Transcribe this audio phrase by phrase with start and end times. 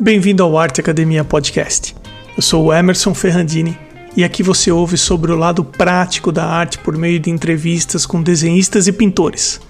[0.00, 1.92] Bem-vindo ao Arte Academia Podcast.
[2.36, 3.76] Eu sou o Emerson Ferrandini
[4.16, 8.22] e aqui você ouve sobre o lado prático da arte por meio de entrevistas com
[8.22, 9.60] desenhistas e pintores.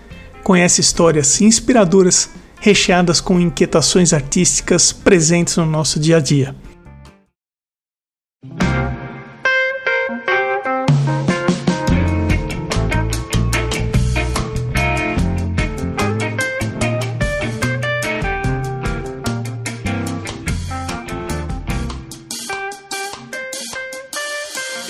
[0.45, 2.29] Conhece histórias inspiradoras
[2.61, 6.55] recheadas com inquietações artísticas presentes no nosso dia a dia.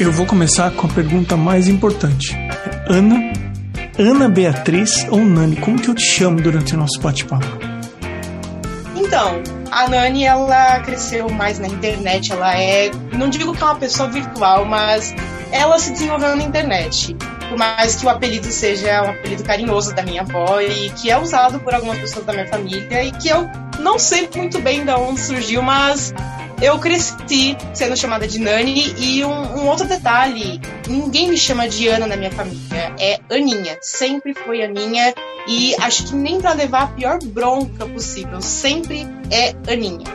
[0.00, 2.32] Eu vou começar com a pergunta mais importante.
[2.86, 3.32] Ana,
[3.98, 5.56] Ana Beatriz ou Nani?
[5.56, 7.44] Como que eu te chamo durante o nosso bate-papo?
[8.94, 12.30] Então, a Nani, ela cresceu mais na internet.
[12.32, 15.12] Ela é, não digo que é uma pessoa virtual, mas
[15.50, 17.16] ela se desenvolveu na internet.
[17.48, 21.18] Por mais que o apelido seja um apelido carinhoso da minha avó e que é
[21.18, 24.92] usado por algumas pessoas da minha família e que eu não sei muito bem de
[24.92, 26.14] onde surgiu, mas
[26.60, 31.86] eu cresci sendo chamada de Nani e um, um, outro detalhe, ninguém me chama de
[31.88, 35.14] Ana na minha família, é Aninha, sempre foi Aninha
[35.46, 40.06] e acho que nem para levar a pior bronca possível, sempre é Aninha.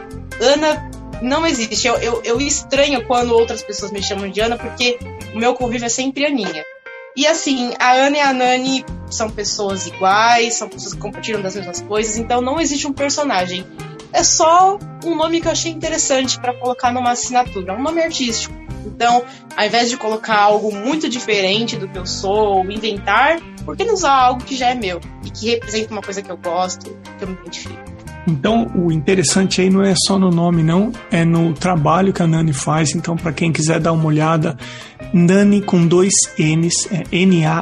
[0.42, 5.00] Ana não existe, eu, eu, eu estranho quando outras pessoas me chamam de Ana porque
[5.34, 6.66] o meu convívio é sempre Aninha.
[7.16, 11.56] E assim, a Ana e a Nani são pessoas iguais, são pessoas que compartilham das
[11.56, 13.66] mesmas coisas, então não existe um personagem
[14.14, 18.56] é só um nome que eu achei interessante para colocar numa assinatura, um nome artístico.
[18.86, 19.24] Então,
[19.56, 23.84] ao invés de colocar algo muito diferente do que eu sou, ou inventar, por que
[23.84, 26.96] não usar algo que já é meu e que representa uma coisa que eu gosto,
[27.18, 27.82] que eu me identifico?
[28.28, 32.28] Então, o interessante aí não é só no nome, não, é no trabalho que a
[32.28, 32.96] Nani faz.
[32.96, 34.56] Então, para quem quiser dar uma olhada,
[35.14, 37.60] Nani com dois N's, é N-A-N-N-I.arts,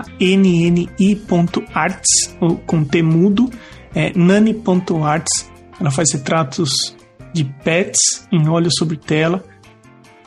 [2.66, 3.50] com T mudo,
[3.96, 5.51] é nani.arts.
[5.82, 6.96] Ela faz retratos
[7.34, 9.44] de pets em óleo sobre tela.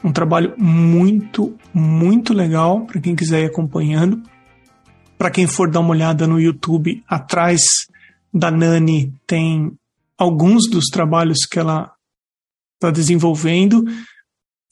[0.02, 4.20] Um trabalho muito, muito legal para quem quiser ir acompanhando.
[5.16, 7.62] Para quem for dar uma olhada no YouTube, atrás
[8.32, 9.72] da Nani tem
[10.19, 11.93] alguns dos trabalhos que ela
[12.75, 13.84] está desenvolvendo.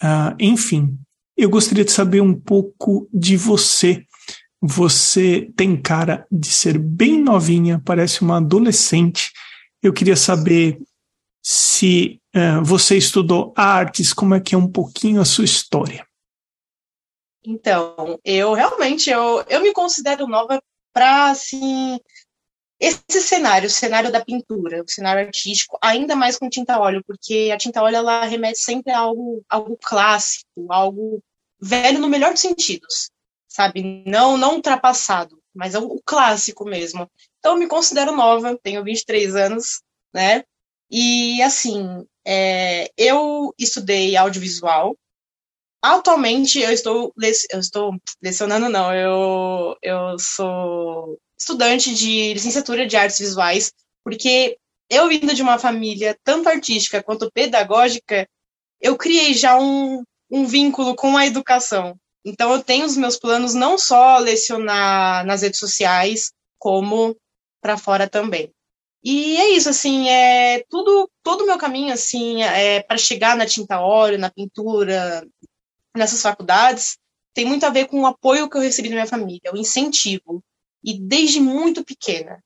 [0.03, 0.99] Uh, enfim,
[1.37, 4.03] eu gostaria de saber um pouco de você.
[4.61, 9.31] Você tem cara de ser bem novinha, parece uma adolescente
[9.83, 10.81] eu queria saber
[11.43, 16.07] se uh, você estudou artes, como é que é um pouquinho a sua história.
[17.45, 21.99] Então, eu realmente eu, eu me considero nova para assim
[22.79, 27.51] esse cenário, o cenário da pintura, o cenário artístico, ainda mais com tinta óleo, porque
[27.55, 31.23] a tinta óleo ela remete sempre a algo, algo clássico, algo
[31.61, 33.09] velho no melhor dos sentidos,
[33.49, 34.03] sabe?
[34.05, 37.09] Não não ultrapassado, mas é o clássico mesmo.
[37.43, 39.83] Então, eu me considero nova, tenho 23 anos,
[40.15, 40.45] né?
[40.89, 44.97] E, assim, é, eu estudei audiovisual.
[45.83, 47.13] Atualmente, eu estou,
[47.51, 53.73] eu estou lecionando, não, eu, eu sou estudante de licenciatura de artes visuais,
[54.05, 54.57] porque
[54.89, 58.29] eu vindo de uma família tanto artística quanto pedagógica,
[58.81, 61.97] eu criei já um, um vínculo com a educação.
[62.25, 67.17] Então, eu tenho os meus planos não só lecionar nas redes sociais, como
[67.63, 68.53] para fora também.
[69.05, 73.47] E é isso, assim, é tudo, todo o meu caminho, assim, é, para chegar na
[73.47, 75.27] tinta óleo, na pintura,
[75.97, 76.99] nessas faculdades,
[77.35, 80.43] tem muito a ver com o apoio que eu recebi da minha família, o incentivo.
[80.85, 82.43] E desde muito pequena.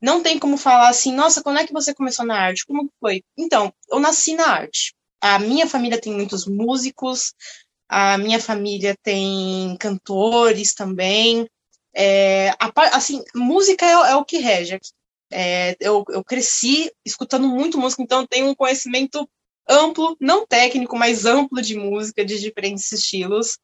[0.00, 2.66] Não tem como falar assim, nossa, quando é que você começou na arte?
[2.66, 3.22] Como foi?
[3.36, 4.94] Então, eu nasci na arte.
[5.20, 7.34] A minha família tem muitos músicos,
[7.88, 11.48] a minha família tem cantores também.
[11.94, 14.78] É, a, assim, música é, é, o que rege.
[15.30, 19.28] É, eu, eu cresci escutando muito música, então tenho um conhecimento
[19.68, 23.58] amplo, não técnico, mas amplo de música, de diferentes estilos.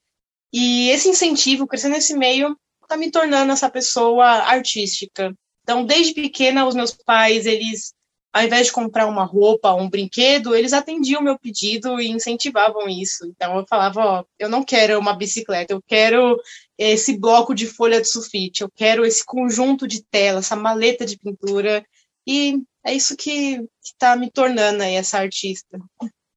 [0.52, 5.34] E esse incentivo, crescendo nesse meio, está me tornando essa pessoa artística.
[5.62, 7.92] Então, desde pequena, os meus pais, eles,
[8.32, 12.88] ao invés de comprar uma roupa, um brinquedo, eles atendiam o meu pedido e incentivavam
[12.88, 13.26] isso.
[13.26, 16.38] Então, eu falava, ó, eu não quero uma bicicleta, eu quero
[16.76, 21.18] esse bloco de folha de sulfite, eu quero esse conjunto de tela, essa maleta de
[21.18, 21.84] pintura,
[22.26, 25.78] e é isso que está me tornando aí essa artista.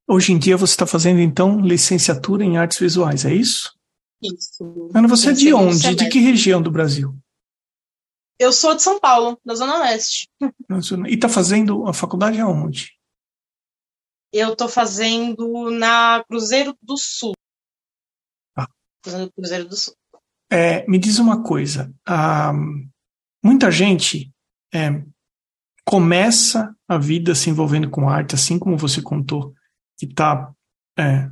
[0.08, 3.72] Hoje em dia você está fazendo, então, licenciatura em artes visuais, é isso?
[4.22, 4.90] Isso.
[4.94, 5.94] Ana, você é de onde?
[5.94, 7.14] De que região do Brasil?
[8.42, 10.28] Eu sou de São Paulo, da Zona Leste.
[11.08, 12.98] E está fazendo a faculdade aonde?
[14.32, 17.34] Eu estou fazendo na Cruzeiro do Sul.
[18.58, 18.66] Ah.
[19.36, 19.94] Cruzeiro do Sul.
[20.50, 21.94] É, me diz uma coisa.
[23.44, 24.34] muita gente
[24.74, 25.04] é,
[25.84, 29.54] começa a vida se envolvendo com arte, assim como você contou,
[29.96, 30.52] que tá
[30.98, 31.30] é,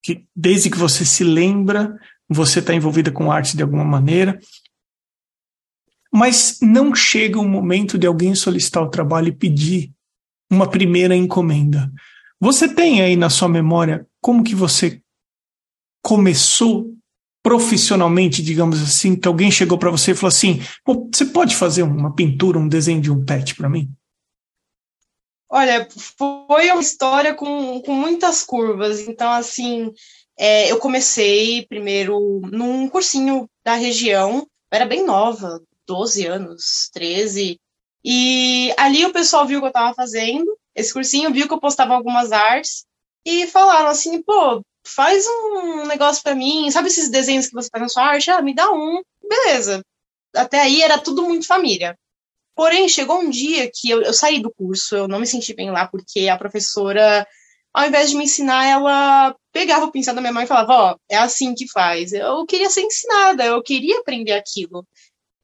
[0.00, 1.98] que desde que você se lembra,
[2.28, 4.38] você está envolvida com arte de alguma maneira,
[6.12, 9.90] mas não chega o momento de alguém solicitar o trabalho e pedir
[10.50, 11.90] uma primeira encomenda.
[12.38, 15.00] Você tem aí na sua memória como que você
[16.04, 16.92] começou
[17.42, 20.60] profissionalmente, digamos assim, que alguém chegou para você e falou assim:
[21.12, 23.90] você pode fazer uma pintura, um desenho de um pet para mim?
[25.50, 25.86] Olha,
[26.16, 29.00] foi uma história com, com muitas curvas.
[29.00, 29.92] Então, assim,
[30.38, 35.60] é, eu comecei primeiro num cursinho da região, eu era bem nova,
[35.92, 37.60] 12 anos, 13.
[38.02, 41.60] E ali o pessoal viu o que eu estava fazendo, esse cursinho, viu que eu
[41.60, 42.86] postava algumas artes
[43.26, 47.82] e falaram assim, pô, faz um negócio para mim, sabe esses desenhos que você faz
[47.82, 48.30] na sua arte?
[48.30, 49.84] Ah, me dá um, beleza.
[50.34, 51.96] Até aí era tudo muito família.
[52.54, 55.70] Porém, chegou um dia que eu, eu saí do curso, eu não me senti bem
[55.70, 57.26] lá, porque a professora,
[57.72, 60.92] ao invés de me ensinar, ela pegava o pincel da minha mãe e falava, ó,
[60.92, 62.12] oh, é assim que faz.
[62.12, 64.86] Eu queria ser ensinada, eu queria aprender aquilo.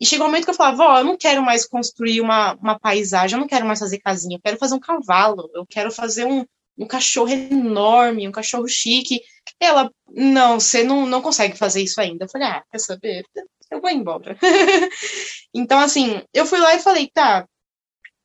[0.00, 2.78] E chegou um momento que eu falava, ó, eu não quero mais construir uma, uma
[2.78, 6.24] paisagem, eu não quero mais fazer casinha, eu quero fazer um cavalo, eu quero fazer
[6.24, 6.44] um,
[6.78, 9.20] um cachorro enorme, um cachorro chique.
[9.58, 12.24] Ela, não, você não, não consegue fazer isso ainda.
[12.24, 13.24] Eu falei, ah, quer saber?
[13.70, 14.38] Eu vou embora.
[15.52, 17.46] então, assim, eu fui lá e falei, tá,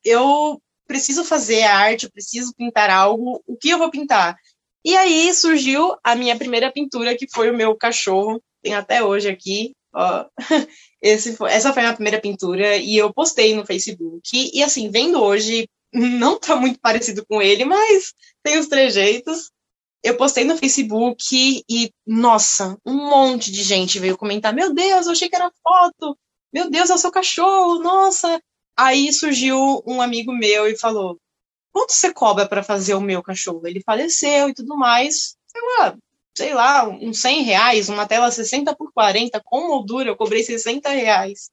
[0.05, 4.37] eu preciso fazer arte, eu preciso pintar algo, o que eu vou pintar?
[4.85, 9.29] E aí surgiu a minha primeira pintura, que foi o meu cachorro, tem até hoje
[9.29, 9.73] aqui,
[11.37, 14.51] foi, essa foi a minha primeira pintura, e eu postei no Facebook.
[14.53, 19.51] E, assim, vendo hoje, não tá muito parecido com ele, mas tem os trejeitos.
[20.03, 25.13] Eu postei no Facebook e, nossa, um monte de gente veio comentar: Meu Deus, eu
[25.13, 26.17] achei que era foto.
[26.51, 28.41] Meu Deus, é o seu cachorro, nossa.
[28.77, 31.17] Aí surgiu um amigo meu e falou:
[31.71, 33.65] Quanto você cobra para fazer o meu cachorro?
[33.65, 35.37] Ele faleceu e tudo mais.
[35.55, 35.97] Eu,
[36.35, 40.89] sei lá, uns 100 reais, uma tela 60 por 40, com moldura, eu cobrei 60
[40.89, 41.49] reais.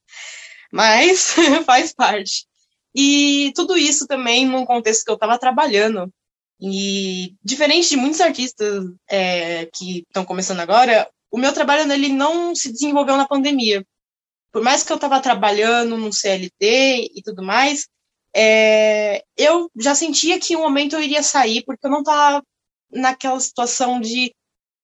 [0.72, 1.34] Mas
[1.66, 2.46] faz parte.
[2.94, 6.12] E tudo isso também num contexto que eu estava trabalhando.
[6.60, 12.54] E diferente de muitos artistas é, que estão começando agora, o meu trabalho nele não
[12.54, 13.84] se desenvolveu na pandemia.
[14.52, 17.86] Por mais que eu estava trabalhando no CLT e tudo mais,
[18.34, 22.44] é, eu já sentia que um momento eu iria sair, porque eu não estava
[22.90, 24.34] naquela situação de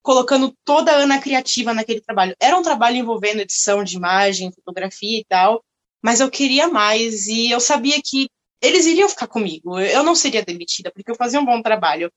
[0.06, 2.36] colocando toda a Ana criativa naquele trabalho.
[2.40, 5.64] Era um trabalho envolvendo edição de imagem, fotografia e tal,
[6.00, 8.30] mas eu queria mais e eu sabia que
[8.62, 9.80] eles iriam ficar comigo.
[9.80, 12.08] Eu não seria demitida porque eu fazia um bom trabalho.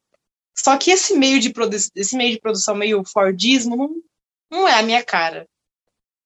[0.56, 1.51] Só que esse meio de,
[1.95, 3.89] esse meio de produção meio Fordismo não,
[4.51, 5.47] não é a minha cara.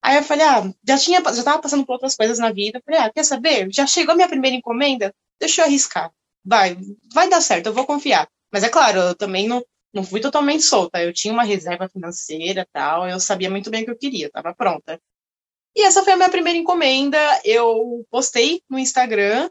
[0.01, 2.81] Aí eu falei, ah, já tinha, já tava passando por outras coisas na vida.
[2.86, 3.69] falei, ah, quer saber?
[3.71, 5.16] Já chegou a minha primeira encomenda?
[5.39, 6.12] Deixa eu arriscar.
[6.44, 6.77] Vai,
[7.13, 8.27] vai dar certo, eu vou confiar.
[8.51, 9.63] Mas é claro, eu também não,
[9.94, 11.01] não fui totalmente solta.
[11.01, 14.54] Eu tinha uma reserva financeira tal, eu sabia muito bem o que eu queria, estava
[14.54, 15.00] pronta.
[15.75, 17.18] E essa foi a minha primeira encomenda.
[17.44, 19.50] Eu postei no Instagram.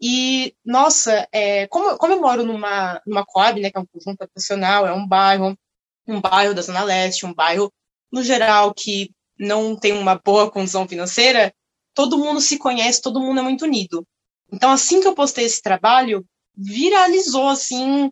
[0.00, 4.22] E, nossa, é, como, como eu moro numa, numa Coab, né, que é um conjunto
[4.22, 5.58] habitacional, é um bairro,
[6.06, 7.72] um bairro da Zona Leste, um bairro,
[8.12, 11.52] no geral, que não tem uma boa condição financeira,
[11.94, 14.06] todo mundo se conhece, todo mundo é muito unido.
[14.52, 16.24] Então, assim que eu postei esse trabalho,
[16.56, 18.10] viralizou, assim,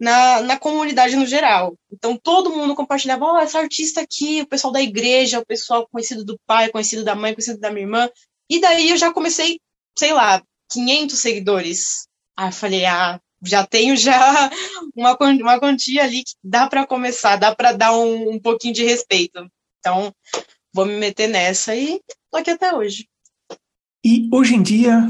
[0.00, 1.76] na, na comunidade no geral.
[1.92, 5.86] Então todo mundo compartilhava, ó, oh, essa artista aqui, o pessoal da igreja, o pessoal
[5.92, 8.08] conhecido do pai, conhecido da mãe, conhecido da minha irmã.
[8.48, 9.60] E daí eu já comecei,
[9.96, 12.06] sei lá, 500 seguidores.
[12.36, 14.50] Aí eu falei, ah, já tenho já
[14.96, 18.84] uma, uma quantia ali que dá para começar, dá para dar um, um pouquinho de
[18.84, 19.46] respeito.
[19.78, 20.14] Então,
[20.72, 23.06] vou me meter nessa e tô aqui até hoje.
[24.02, 25.06] E hoje em dia,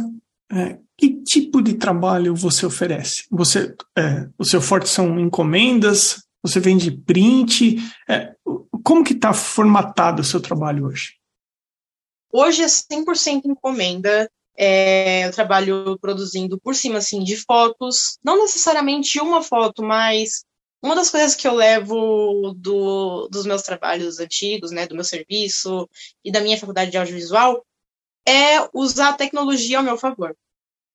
[0.53, 3.25] é, que tipo de trabalho você oferece?
[3.31, 6.23] Você, é, o seu forte são encomendas?
[6.43, 7.77] Você vende print?
[8.09, 8.35] É,
[8.85, 11.15] como que está formatado o seu trabalho hoje?
[12.33, 14.31] Hoje é 100% encomenda.
[14.57, 20.45] É, eu trabalho produzindo por cima assim de fotos, não necessariamente uma foto, mas
[20.83, 25.89] uma das coisas que eu levo do, dos meus trabalhos antigos, né, do meu serviço
[26.25, 27.65] e da minha faculdade de audiovisual,
[28.27, 30.37] é usar a tecnologia ao meu favor.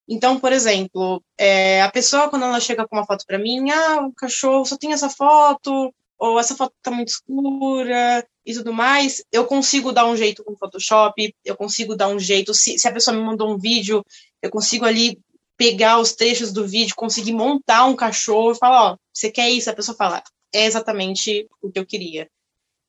[0.07, 4.05] Então, por exemplo, é, a pessoa, quando ela chega com uma foto para mim, ah,
[4.05, 9.23] o cachorro só tem essa foto, ou essa foto tá muito escura e tudo mais,
[9.31, 12.87] eu consigo dar um jeito com o Photoshop, eu consigo dar um jeito, se, se
[12.87, 14.03] a pessoa me mandou um vídeo,
[14.41, 15.19] eu consigo ali
[15.57, 19.69] pegar os trechos do vídeo, conseguir montar um cachorro e falar, ó, você quer isso?
[19.69, 20.21] A pessoa fala,
[20.53, 22.29] é exatamente o que eu queria.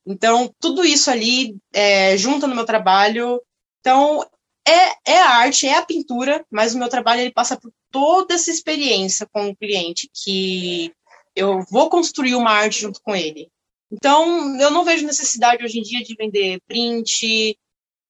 [0.07, 3.41] Então, tudo isso ali é, junta no meu trabalho.
[3.87, 4.21] Então,
[4.67, 8.35] é, é a arte, é a pintura, mas o meu trabalho ele passa por toda
[8.35, 10.91] essa experiência com o cliente, que
[11.37, 13.49] eu vou construir uma arte junto com ele.
[13.93, 17.57] Então, eu não vejo necessidade hoje em dia de vender print,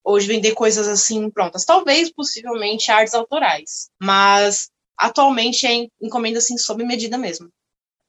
[0.02, 1.66] ou de vender coisas assim prontas.
[1.66, 7.50] Talvez, possivelmente, artes autorais, mas atualmente é encomenda assim sob medida mesmo.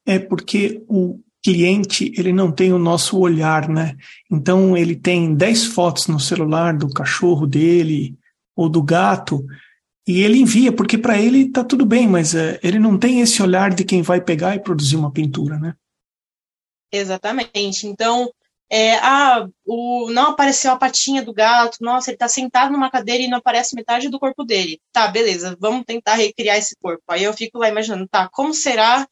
[0.06, 3.96] É porque o cliente ele não tem o nosso olhar, né?
[4.29, 8.17] Então ele tem 10 fotos no celular do cachorro dele
[8.56, 9.46] ou do gato
[10.08, 13.41] e ele envia porque para ele tá tudo bem, mas é, ele não tem esse
[13.44, 15.75] olhar de quem vai pegar e produzir uma pintura, né?
[16.91, 17.86] Exatamente.
[17.86, 18.32] Então,
[18.70, 23.24] é, ah, o, não apareceu a patinha do gato, nossa, ele está sentado numa cadeira
[23.24, 24.79] e não aparece metade do corpo dele.
[24.94, 27.03] Tá, beleza, vamos tentar recriar esse corpo.
[27.10, 29.06] Aí eu fico lá imaginando, tá, como será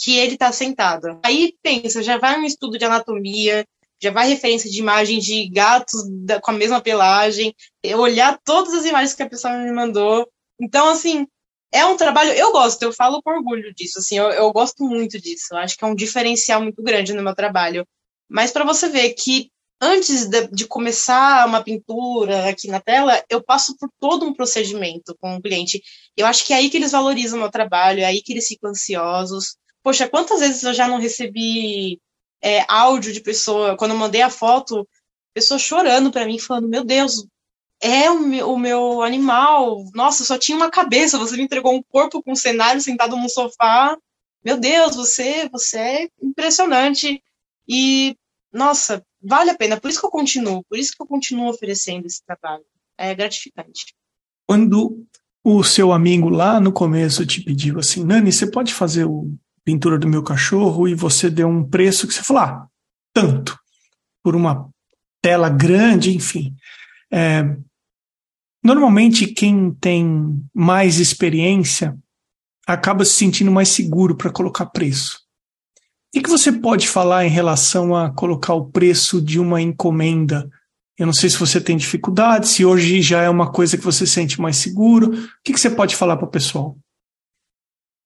[0.00, 1.20] que ele está sentado.
[1.22, 3.66] Aí pensa, já vai um estudo de anatomia,
[4.02, 7.54] já vai referência de imagem de gatos da, com a mesma pelagem,
[7.96, 10.26] olhar todas as imagens que a pessoa me mandou.
[10.58, 11.26] Então, assim,
[11.70, 15.20] é um trabalho, eu gosto, eu falo com orgulho disso, assim, eu, eu gosto muito
[15.20, 15.54] disso.
[15.54, 17.86] Acho que é um diferencial muito grande no meu trabalho.
[18.28, 23.42] Mas para você ver que antes de, de, começar uma pintura aqui na tela, eu
[23.42, 25.82] passo por todo um procedimento com o cliente.
[26.16, 28.46] Eu acho que é aí que eles valorizam o meu trabalho, é aí que eles
[28.46, 29.56] ficam ansiosos.
[29.82, 32.00] Poxa, quantas vezes eu já não recebi
[32.42, 34.86] é, áudio de pessoa, quando eu mandei a foto,
[35.34, 37.26] pessoa chorando para mim, falando: Meu Deus,
[37.80, 39.84] é o meu, o meu, animal.
[39.94, 41.18] Nossa, só tinha uma cabeça.
[41.18, 43.96] Você me entregou um corpo com um cenário sentado num sofá.
[44.44, 47.22] Meu Deus, você, você é impressionante.
[47.68, 48.16] E,
[48.52, 49.80] nossa, vale a pena.
[49.80, 50.62] Por isso que eu continuo.
[50.68, 52.64] Por isso que eu continuo oferecendo esse trabalho.
[52.98, 53.94] É gratificante.
[54.46, 55.06] Quando
[55.42, 59.32] o seu amigo lá no começo te pediu assim, Nani, você pode fazer o
[59.70, 62.66] pintura do meu cachorro e você deu um preço que você falou, ah,
[63.14, 63.56] tanto,
[64.22, 64.68] por uma
[65.22, 66.52] tela grande, enfim.
[67.12, 67.44] É,
[68.64, 71.96] normalmente, quem tem mais experiência
[72.66, 75.20] acaba se sentindo mais seguro para colocar preço.
[76.14, 80.50] O que você pode falar em relação a colocar o preço de uma encomenda?
[80.98, 84.04] Eu não sei se você tem dificuldade, se hoje já é uma coisa que você
[84.04, 85.12] sente mais seguro.
[85.14, 86.76] O que você pode falar para o pessoal?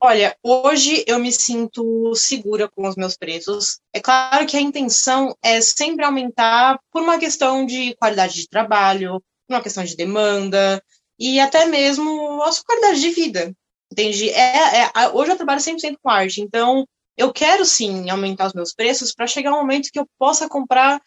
[0.06, 3.80] Olha, hoje eu me sinto segura com os meus preços.
[3.90, 9.12] É claro que a intenção é sempre aumentar por uma questão de qualidade de trabalho,
[9.49, 10.84] por uma questão de demanda
[11.18, 13.56] e até mesmo a sua qualidade de vida.
[13.90, 14.28] Entende?
[14.28, 18.75] É, é, hoje eu trabalho 100% com arte, então eu quero sim aumentar os meus
[18.75, 21.00] preços para chegar um momento que eu possa comprar,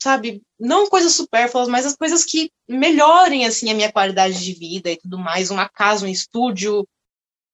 [0.00, 4.92] sabe, não coisas supérfluas, mas as coisas que melhorem assim a minha qualidade de vida
[4.92, 6.86] e tudo mais, uma casa, um estúdio,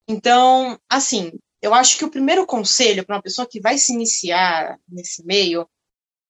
[0.09, 4.79] então, assim, eu acho que o primeiro conselho para uma pessoa que vai se iniciar
[4.89, 5.69] nesse meio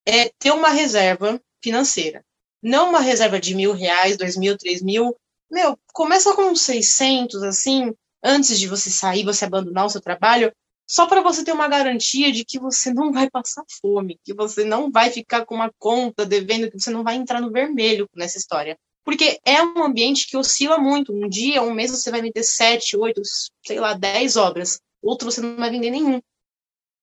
[0.07, 2.25] é ter uma reserva financeira.
[2.63, 5.17] Não uma reserva de mil reais, dois mil, três mil.
[5.51, 10.53] Meu, começa com 600, assim, antes de você sair, você abandonar o seu trabalho,
[10.87, 14.65] só para você ter uma garantia de que você não vai passar fome, que você
[14.65, 18.39] não vai ficar com uma conta devendo, que você não vai entrar no vermelho nessa
[18.39, 18.79] história.
[19.09, 21.15] Porque é um ambiente que oscila muito.
[21.15, 23.23] Um dia, um mês, você vai vender sete, oito,
[23.65, 24.83] sei lá, dez obras.
[25.01, 26.21] Outro você não vai vender nenhum.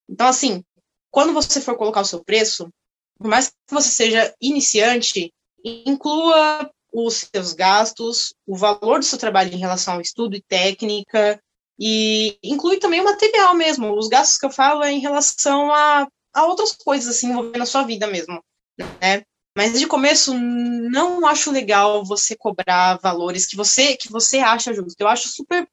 [0.08, 0.62] Então, assim,
[1.10, 2.70] quando você for colocar o seu preço,
[3.18, 5.34] por mais que você seja iniciante,
[5.64, 11.42] inclua os seus gastos, o valor do seu trabalho em relação ao estudo e técnica,
[11.76, 13.92] e inclui também o material mesmo.
[13.98, 17.66] Os gastos que eu falo é em relação a, a outras coisas, assim, envolvendo a
[17.66, 18.40] sua vida mesmo,
[18.78, 19.24] né?
[19.56, 25.00] Mas de começo não acho legal você cobrar valores que você que você acha justo.
[25.00, 25.66] Eu acho super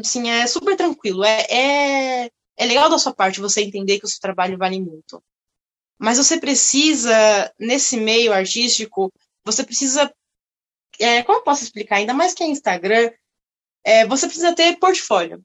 [0.00, 1.22] assim, é super tranquilo.
[1.24, 5.22] É, é, é legal da sua parte você entender que o seu trabalho vale muito.
[5.96, 7.14] Mas você precisa,
[7.56, 9.12] nesse meio artístico,
[9.44, 10.12] você precisa.
[10.98, 11.96] É, como eu posso explicar?
[11.96, 13.12] Ainda mais que é Instagram,
[13.84, 15.40] é, você precisa ter portfólio.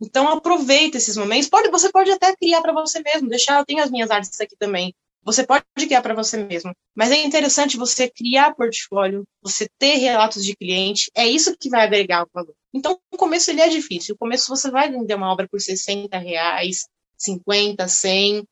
[0.00, 1.48] Então aproveita esses momentos.
[1.48, 4.56] Pode, você pode até criar para você mesmo, deixar, eu tenho as minhas artes aqui
[4.56, 4.94] também.
[5.24, 10.44] Você pode criar para você mesmo, mas é interessante você criar portfólio, você ter relatos
[10.44, 12.54] de cliente, é isso que vai agregar o valor.
[12.74, 14.14] Então, o começo ele é difícil.
[14.14, 18.44] O começo você vai vender uma obra por 60 reais, 50, 100,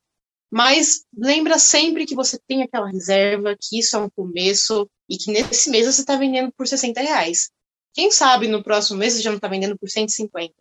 [0.51, 5.31] mas lembra sempre que você tem aquela reserva, que isso é um começo e que
[5.31, 7.51] nesse mês você está vendendo por 60 reais.
[7.93, 10.55] Quem sabe no próximo mês você já não está vendendo por 150.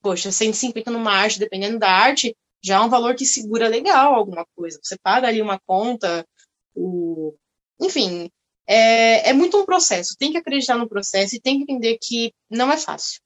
[0.00, 4.44] Poxa, 150 numa arte, dependendo da arte, já é um valor que segura legal alguma
[4.56, 4.80] coisa.
[4.82, 6.26] Você paga ali uma conta,
[6.74, 7.34] o...
[7.80, 8.28] enfim,
[8.66, 10.16] é, é muito um processo.
[10.18, 13.20] Tem que acreditar no processo e tem que entender que não é fácil.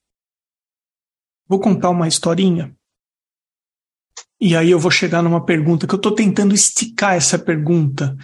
[1.49, 2.76] Vou contar uma historinha.
[4.38, 8.16] E aí eu vou chegar numa pergunta que eu estou tentando esticar essa pergunta.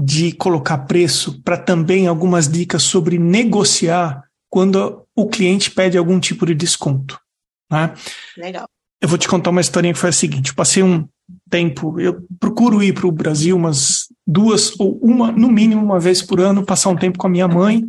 [0.00, 6.46] de colocar preço para também algumas dicas sobre negociar quando o cliente pede algum tipo
[6.46, 7.20] de desconto.
[7.68, 7.92] Né?
[8.36, 8.68] Legal.
[9.00, 11.08] Eu vou te contar uma historinha que foi a seguinte: eu passei um
[11.48, 16.22] tempo, eu procuro ir para o Brasil umas duas ou uma, no mínimo uma vez
[16.22, 17.84] por ano, passar um tempo com a minha mãe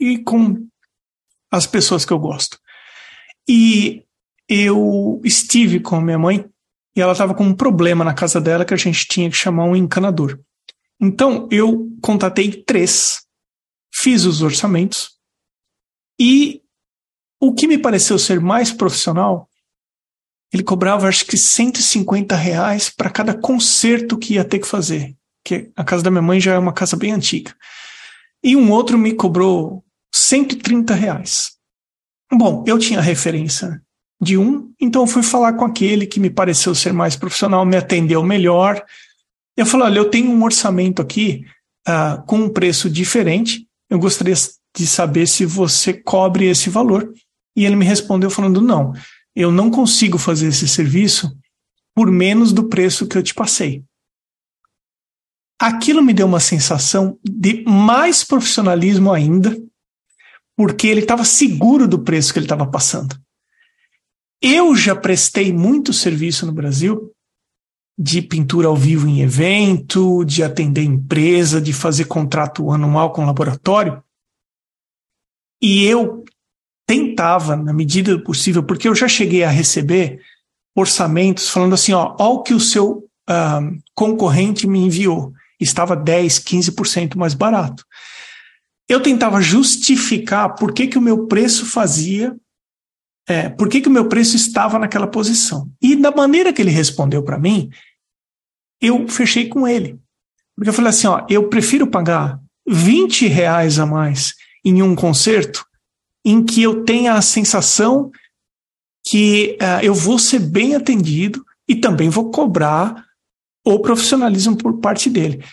[0.00, 0.66] e com
[1.50, 2.58] as pessoas que eu gosto.
[3.48, 4.04] E
[4.48, 6.44] eu estive com a minha mãe
[6.96, 9.64] e ela estava com um problema na casa dela que a gente tinha que chamar
[9.64, 10.38] um encanador.
[11.00, 13.22] Então eu contatei três,
[13.92, 15.10] fiz os orçamentos
[16.18, 16.62] e
[17.40, 19.48] o que me pareceu ser mais profissional,
[20.54, 25.14] ele cobrava acho que 150 reais para cada concerto que ia ter que fazer.
[25.44, 27.52] Que a casa da minha mãe já é uma casa bem antiga.
[28.42, 29.84] E um outro me cobrou
[30.14, 31.52] 130 reais.
[32.32, 33.82] Bom, eu tinha referência
[34.20, 38.22] de um, então fui falar com aquele que me pareceu ser mais profissional, me atendeu
[38.22, 38.80] melhor.
[39.56, 41.44] Eu falei: olha, eu tenho um orçamento aqui
[41.88, 43.66] uh, com um preço diferente.
[43.90, 44.34] Eu gostaria
[44.76, 47.12] de saber se você cobre esse valor.
[47.56, 48.92] E ele me respondeu falando: não,
[49.34, 51.36] eu não consigo fazer esse serviço
[51.94, 53.84] por menos do preço que eu te passei.
[55.58, 59.56] Aquilo me deu uma sensação de mais profissionalismo ainda,
[60.56, 63.16] porque ele estava seguro do preço que ele estava passando.
[64.42, 67.10] Eu já prestei muito serviço no Brasil
[67.96, 74.02] de pintura ao vivo em evento, de atender empresa, de fazer contrato anual com laboratório.
[75.62, 76.24] E eu
[76.86, 80.20] tentava, na medida do possível, porque eu já cheguei a receber
[80.76, 85.32] orçamentos falando assim: ó, ó o que o seu uh, concorrente me enviou.
[85.60, 87.84] Estava 10, 15% mais barato.
[88.88, 92.36] Eu tentava justificar por que, que o meu preço fazia,
[93.26, 95.70] é, por que, que o meu preço estava naquela posição.
[95.80, 97.70] E da maneira que ele respondeu para mim,
[98.80, 99.98] eu fechei com ele.
[100.54, 102.38] Porque eu falei assim: ó, eu prefiro pagar
[102.68, 105.64] 20 reais a mais em um concerto
[106.24, 108.10] em que eu tenha a sensação
[109.06, 113.04] que uh, eu vou ser bem atendido e também vou cobrar
[113.64, 115.44] o profissionalismo por parte dele.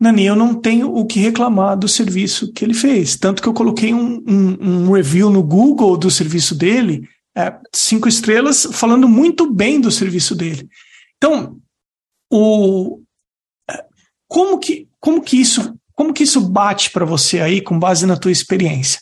[0.00, 3.16] Nani, eu não tenho o que reclamar do serviço que ele fez.
[3.16, 8.08] Tanto que eu coloquei um, um, um review no Google do serviço dele, é, cinco
[8.08, 10.68] estrelas, falando muito bem do serviço dele.
[11.16, 11.58] Então,
[12.30, 13.02] o,
[13.68, 13.84] é,
[14.28, 18.16] como, que, como, que isso, como que isso bate para você aí, com base na
[18.16, 19.00] tua experiência?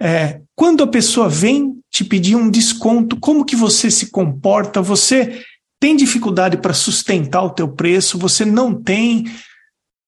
[0.00, 4.82] É, quando a pessoa vem te pedir um desconto, como que você se comporta?
[4.82, 5.42] Você
[5.80, 8.18] tem dificuldade para sustentar o teu preço?
[8.18, 9.24] Você não tem?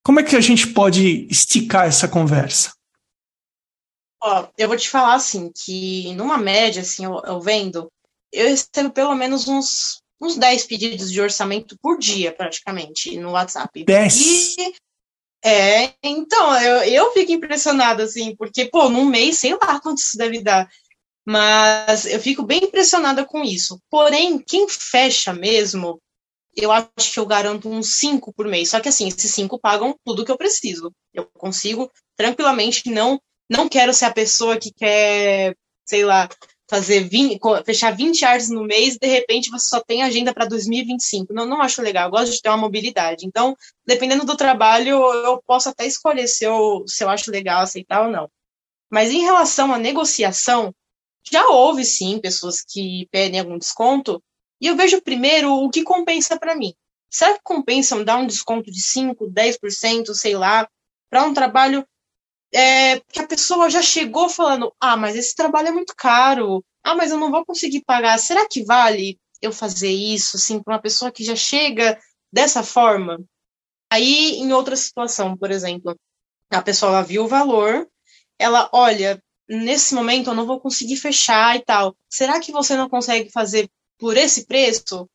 [0.04, 2.72] Como é que a gente pode esticar essa conversa?
[4.22, 7.90] Ó, eu vou te falar assim, que numa média, assim, eu, eu vendo,
[8.32, 13.84] eu recebo pelo menos uns, uns 10 pedidos de orçamento por dia, praticamente, no WhatsApp.
[13.84, 14.56] 10?
[14.58, 14.74] E
[15.44, 20.16] é, então, eu, eu fico impressionada, assim, porque, pô, num mês, sei lá quanto isso
[20.16, 20.68] deve dar.
[21.26, 23.80] Mas eu fico bem impressionada com isso.
[23.90, 26.00] Porém, quem fecha mesmo,
[26.56, 28.70] eu acho que eu garanto uns cinco por mês.
[28.70, 30.92] Só que, assim, esses cinco pagam tudo que eu preciso.
[31.12, 36.28] Eu consigo tranquilamente, não, não quero ser a pessoa que quer, sei lá,
[36.68, 40.44] fazer 20, fechar 20 artes no mês e de repente você só tem agenda para
[40.44, 41.32] 2025.
[41.32, 43.26] Não, não acho legal, eu gosto de ter uma mobilidade.
[43.26, 48.02] Então, dependendo do trabalho, eu posso até escolher se eu, se eu acho legal aceitar
[48.02, 48.30] ou não.
[48.90, 50.74] Mas em relação à negociação,
[51.30, 54.22] já houve sim pessoas que pedem algum desconto,
[54.60, 56.74] e eu vejo primeiro o que compensa para mim.
[57.10, 60.68] Será que compensa dar um desconto de 5, 10%, sei lá,
[61.08, 61.86] para um trabalho
[62.52, 66.94] é, que a pessoa já chegou falando: ah, mas esse trabalho é muito caro, ah,
[66.94, 68.18] mas eu não vou conseguir pagar.
[68.18, 71.98] Será que vale eu fazer isso, assim, para uma pessoa que já chega
[72.32, 73.20] dessa forma?
[73.90, 75.96] Aí, em outra situação, por exemplo,
[76.50, 77.88] a pessoa viu o valor,
[78.38, 81.96] ela, olha, nesse momento eu não vou conseguir fechar e tal.
[82.08, 85.08] Será que você não consegue fazer por esse preço?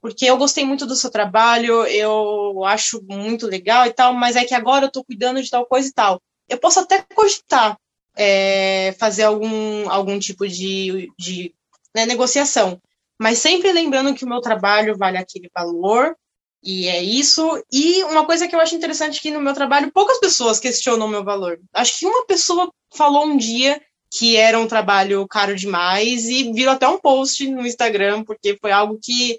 [0.00, 4.44] Porque eu gostei muito do seu trabalho, eu acho muito legal e tal, mas é
[4.44, 7.78] que agora eu tô cuidando de tal coisa e tal eu posso até cogitar
[8.16, 11.54] é, fazer algum, algum tipo de, de
[11.94, 12.80] né, negociação,
[13.18, 16.16] mas sempre lembrando que o meu trabalho vale aquele valor,
[16.62, 17.62] e é isso.
[17.72, 21.08] E uma coisa que eu acho interessante que no meu trabalho poucas pessoas questionam o
[21.08, 21.60] meu valor.
[21.72, 23.80] Acho que uma pessoa falou um dia
[24.18, 28.72] que era um trabalho caro demais e virou até um post no Instagram, porque foi
[28.72, 29.38] algo que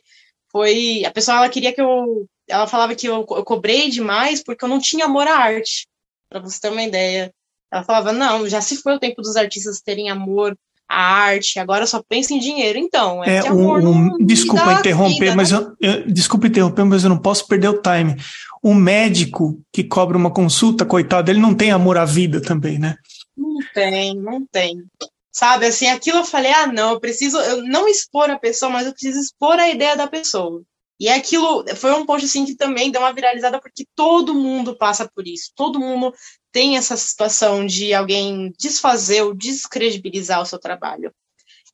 [0.52, 1.04] foi.
[1.06, 2.28] A pessoa ela queria que eu.
[2.48, 5.87] Ela falava que eu, eu cobrei demais porque eu não tinha amor à arte
[6.30, 7.32] para você ter uma ideia.
[7.72, 11.86] Ela falava: não, já se foi o tempo dos artistas terem amor à arte, agora
[11.86, 12.80] só pensa em dinheiro.
[12.80, 15.58] Então, é, é um, um desculpa interromper, vida, mas né?
[15.58, 18.16] eu, eu, desculpa interromper, mas eu não posso perder o time.
[18.63, 22.96] o médico que cobra uma consulta, coitado, ele não tem amor à vida também, né?
[23.36, 24.84] Não tem, não tem.
[25.32, 28.88] Sabe, assim, aquilo eu falei, ah, não, eu preciso, eu não expor a pessoa, mas
[28.88, 30.63] eu preciso expor a ideia da pessoa.
[30.99, 35.07] E aquilo foi um post assim que também deu uma viralizada porque todo mundo passa
[35.07, 35.51] por isso.
[35.55, 36.13] Todo mundo
[36.51, 41.13] tem essa situação de alguém desfazer ou descredibilizar o seu trabalho.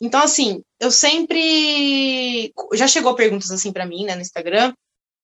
[0.02, 2.54] Então, assim, eu sempre.
[2.74, 4.74] Já chegou perguntas assim para mim, né, no Instagram,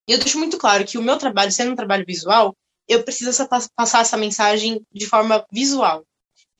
[0.08, 2.56] e eu deixo muito claro que o meu trabalho, sendo um trabalho visual,
[2.88, 6.06] eu preciso passar essa mensagem de forma visual.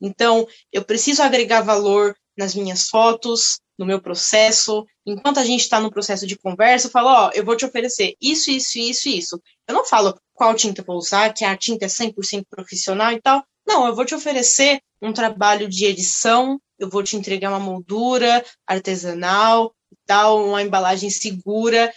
[0.00, 4.86] Então, eu preciso agregar valor nas minhas fotos, no meu processo.
[5.06, 8.14] Enquanto a gente está no processo de conversa, eu falo, ó, eu vou te oferecer
[8.20, 9.42] isso, isso, isso, isso.
[9.66, 13.42] Eu não falo qual tinta vou usar, que a tinta é 100% profissional e tal.
[13.66, 18.44] Não, eu vou te oferecer um trabalho de edição, eu vou te entregar uma moldura
[18.66, 21.90] artesanal e tal, uma embalagem segura.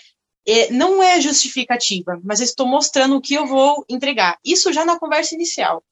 [0.48, 4.38] É, não é justificativa, mas eu estou mostrando o que eu vou entregar.
[4.44, 5.84] Isso já na conversa inicial,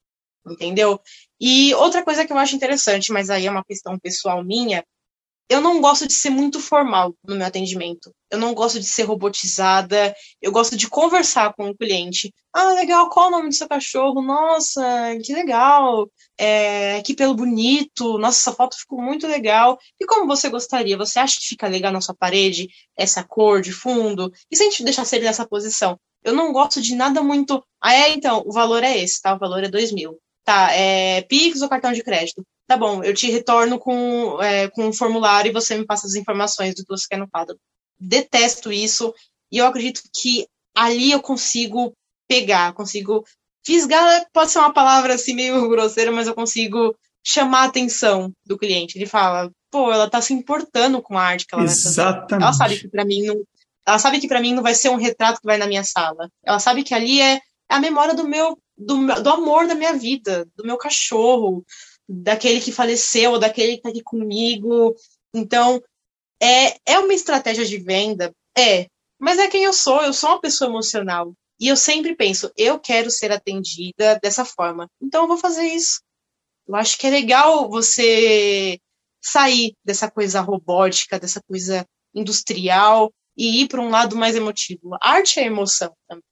[0.48, 1.02] entendeu?
[1.38, 4.86] E outra coisa que eu acho interessante, mas aí é uma questão pessoal minha,
[5.50, 8.14] eu não gosto de ser muito formal no meu atendimento.
[8.32, 10.16] Eu não gosto de ser robotizada.
[10.42, 12.34] Eu gosto de conversar com o cliente.
[12.54, 14.22] Ah, legal, qual o nome do seu cachorro?
[14.22, 14.82] Nossa,
[15.24, 16.10] que legal.
[16.38, 18.18] É, que pelo bonito.
[18.18, 19.78] Nossa, essa foto ficou muito legal.
[20.00, 20.98] E como você gostaria?
[20.98, 22.70] Você acha que fica legal na sua parede?
[22.98, 24.32] Essa cor de fundo?
[24.50, 26.00] E se a gente deixasse ele nessa posição?
[26.24, 27.64] Eu não gosto de nada muito.
[27.82, 29.36] Ah, é, então, o valor é esse, tá?
[29.36, 30.18] O valor é dois mil.
[30.44, 32.44] Tá, é Pix ou cartão de crédito?
[32.72, 36.16] tá bom, eu te retorno com, é, com um formulário e você me passa as
[36.16, 37.60] informações do que você quer no quadro.
[38.00, 39.14] Detesto isso
[39.52, 41.94] e eu acredito que ali eu consigo
[42.30, 43.26] pegar, consigo
[43.66, 48.58] fisgar, pode ser uma palavra assim meio grosseira, mas eu consigo chamar a atenção do
[48.58, 48.98] cliente.
[48.98, 52.30] Ele fala, pô, ela tá se importando com a arte que ela Exatamente.
[52.30, 52.42] vai.
[52.42, 53.44] Ela sabe que para mim não,
[53.86, 56.32] ela sabe que para mim não vai ser um retrato que vai na minha sala.
[56.42, 60.48] Ela sabe que ali é a memória do meu do, do amor da minha vida,
[60.56, 61.64] do meu cachorro,
[62.08, 64.96] daquele que faleceu, daquele que está aqui comigo.
[65.34, 65.82] Então,
[66.42, 68.34] é, é uma estratégia de venda?
[68.58, 68.88] É.
[69.20, 71.34] Mas é quem eu sou, eu sou uma pessoa emocional.
[71.60, 74.90] E eu sempre penso, eu quero ser atendida dessa forma.
[75.00, 76.02] Então eu vou fazer isso.
[76.68, 78.80] Eu acho que é legal você
[79.22, 84.96] sair dessa coisa robótica, dessa coisa industrial e ir para um lado mais emotivo.
[84.96, 86.24] A arte é emoção também.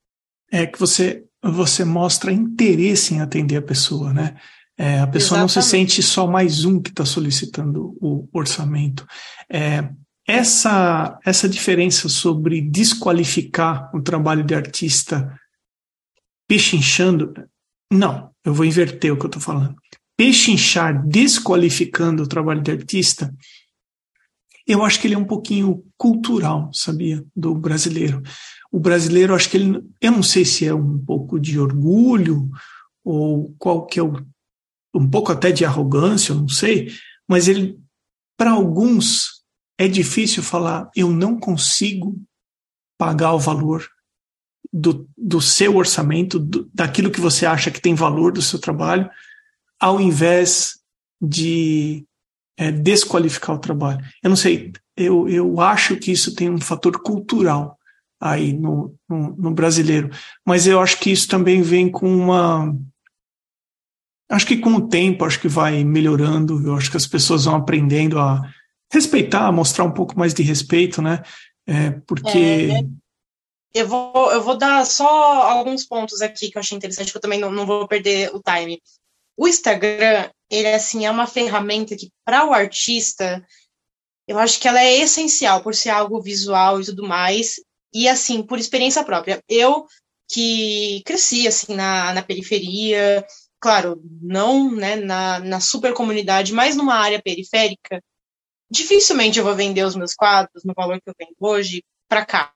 [0.52, 4.36] É que você você mostra interesse em atender a pessoa, né?
[4.78, 5.56] É, a pessoa Exatamente.
[5.56, 9.06] não se sente só mais um que está solicitando o orçamento.
[9.52, 9.90] É,
[10.26, 15.38] essa, essa diferença sobre desqualificar o trabalho de artista
[16.48, 17.34] pechinchando,
[17.92, 19.76] não, eu vou inverter o que eu estou falando.
[20.16, 23.34] Pechinchar desqualificando o trabalho de artista,
[24.70, 28.22] eu acho que ele é um pouquinho cultural, sabia, do brasileiro.
[28.72, 32.48] O brasileiro, acho que ele, eu não sei se é um pouco de orgulho
[33.04, 34.14] ou qual que é o
[34.94, 36.92] um pouco até de arrogância, eu não sei,
[37.28, 37.80] mas ele,
[38.36, 39.44] para alguns,
[39.78, 42.20] é difícil falar, eu não consigo
[42.98, 43.88] pagar o valor
[44.74, 49.10] do, do seu orçamento, do, daquilo que você acha que tem valor do seu trabalho,
[49.80, 50.80] ao invés
[51.22, 52.06] de
[52.60, 54.06] é, desqualificar o trabalho.
[54.22, 57.78] Eu não sei, eu, eu acho que isso tem um fator cultural
[58.22, 60.10] aí no, no, no brasileiro,
[60.46, 62.76] mas eu acho que isso também vem com uma
[64.32, 67.56] Acho que com o tempo, acho que vai melhorando, eu acho que as pessoas vão
[67.56, 68.40] aprendendo a
[68.94, 71.24] respeitar, mostrar um pouco mais de respeito, né?
[71.68, 72.70] É, porque.
[72.72, 72.86] É,
[73.74, 77.22] eu, vou, eu vou dar só alguns pontos aqui que eu achei interessante, que eu
[77.22, 78.80] também não, não vou perder o time.
[79.36, 83.46] O Instagram, ele assim, é uma ferramenta que, para o artista,
[84.28, 87.56] eu acho que ela é essencial por ser algo visual e tudo mais.
[87.94, 89.44] E assim, por experiência própria.
[89.50, 89.86] Eu
[90.32, 93.26] que cresci assim na, na periferia,
[93.60, 98.02] claro, não né, na, na super comunidade, mas numa área periférica,
[98.70, 102.54] dificilmente eu vou vender os meus quadros no valor que eu vendo hoje para cá.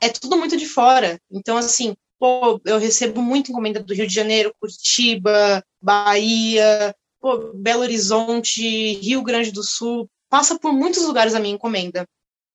[0.00, 1.18] É tudo muito de fora.
[1.30, 7.82] Então, assim, pô, eu recebo muita encomenda do Rio de Janeiro, Curitiba, Bahia, pô, Belo
[7.82, 10.08] Horizonte, Rio Grande do Sul.
[10.28, 12.08] Passa por muitos lugares a minha encomenda.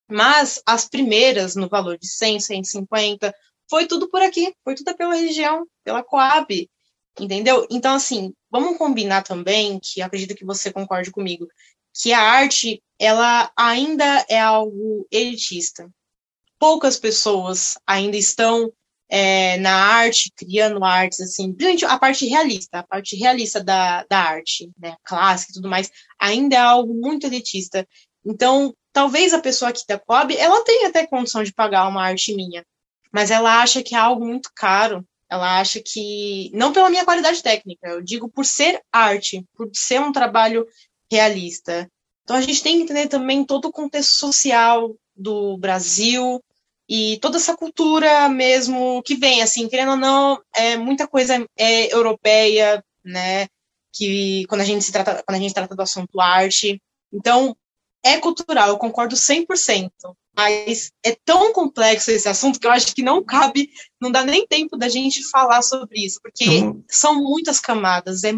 [0.10, 3.34] Mas as primeiras, no valor de 100, 150,
[3.70, 6.70] foi tudo por aqui, foi tudo pela região, pela Coab.
[7.20, 7.66] Entendeu?
[7.70, 11.48] Então, assim, vamos combinar também, que acredito que você concorde comigo,
[11.94, 15.90] que a arte, ela ainda é algo elitista.
[16.60, 18.72] Poucas pessoas ainda estão
[19.14, 24.18] é, na arte, criando artes, assim, principalmente a parte realista, a parte realista da, da
[24.18, 27.86] arte, né, clássica e tudo mais, ainda é algo muito elitista.
[28.26, 32.34] Então, talvez a pessoa aqui da Coab, ela tenha até condição de pagar uma arte
[32.34, 32.66] minha,
[33.12, 37.42] mas ela acha que é algo muito caro, Ela acha que, não pela minha qualidade
[37.42, 40.68] técnica, eu digo por ser arte, por ser um trabalho
[41.10, 41.90] realista.
[42.24, 46.44] Então a gente tem que entender também todo o contexto social do Brasil
[46.94, 51.96] e toda essa cultura mesmo que vem, assim, querendo ou não, é muita coisa é
[51.96, 53.48] europeia, né?
[53.94, 56.82] Que quando a gente se trata, quando a gente trata do assunto arte,
[57.14, 57.56] então
[58.04, 59.90] é cultural, eu concordo 100%.
[60.36, 64.46] Mas é tão complexo esse assunto que eu acho que não cabe, não dá nem
[64.46, 68.26] tempo da gente falar sobre isso, porque então, são muitas camadas.
[68.26, 68.32] É,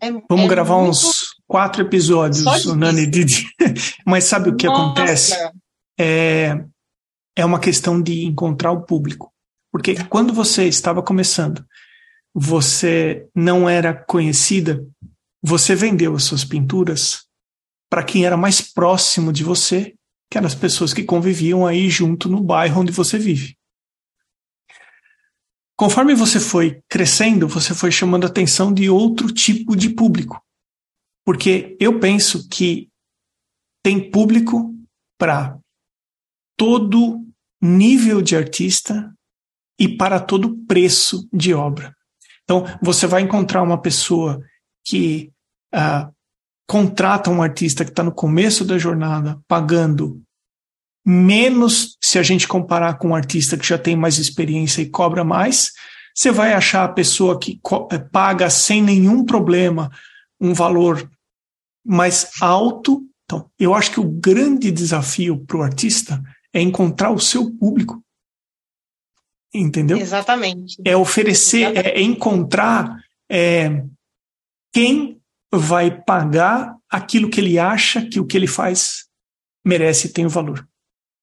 [0.00, 2.44] é vamos é gravar uns quatro episódios,
[2.76, 3.46] Nani Didi.
[4.04, 4.82] Mas sabe o que Nossa.
[4.82, 5.50] acontece?
[5.98, 6.64] É,
[7.36, 9.32] é uma questão de encontrar o público.
[9.72, 11.64] Porque quando você estava começando,
[12.32, 14.86] você não era conhecida,
[15.42, 17.26] você vendeu as suas pinturas
[17.90, 19.94] para quem era mais próximo de você,
[20.30, 23.56] que eram as pessoas que conviviam aí junto no bairro onde você vive.
[25.76, 30.40] Conforme você foi crescendo, você foi chamando a atenção de outro tipo de público.
[31.24, 32.88] Porque eu penso que
[33.82, 34.74] tem público
[35.18, 35.58] para
[36.56, 37.23] todo
[37.64, 39.12] nível de artista
[39.78, 41.94] e para todo preço de obra.
[42.44, 44.40] Então, você vai encontrar uma pessoa
[44.84, 45.30] que
[45.74, 46.12] uh,
[46.68, 50.22] contrata um artista que está no começo da jornada, pagando
[51.06, 55.24] menos se a gente comparar com um artista que já tem mais experiência e cobra
[55.24, 55.70] mais.
[56.14, 59.90] Você vai achar a pessoa que eh, paga sem nenhum problema
[60.40, 61.10] um valor
[61.84, 63.02] mais alto.
[63.24, 66.22] Então, eu acho que o grande desafio para o artista
[66.54, 68.02] é encontrar o seu público.
[69.52, 69.98] Entendeu?
[69.98, 70.76] Exatamente.
[70.84, 71.88] É oferecer, Exatamente.
[71.88, 73.84] é encontrar é,
[74.72, 75.20] quem
[75.52, 79.06] vai pagar aquilo que ele acha que o que ele faz
[79.64, 80.66] merece e tem o valor.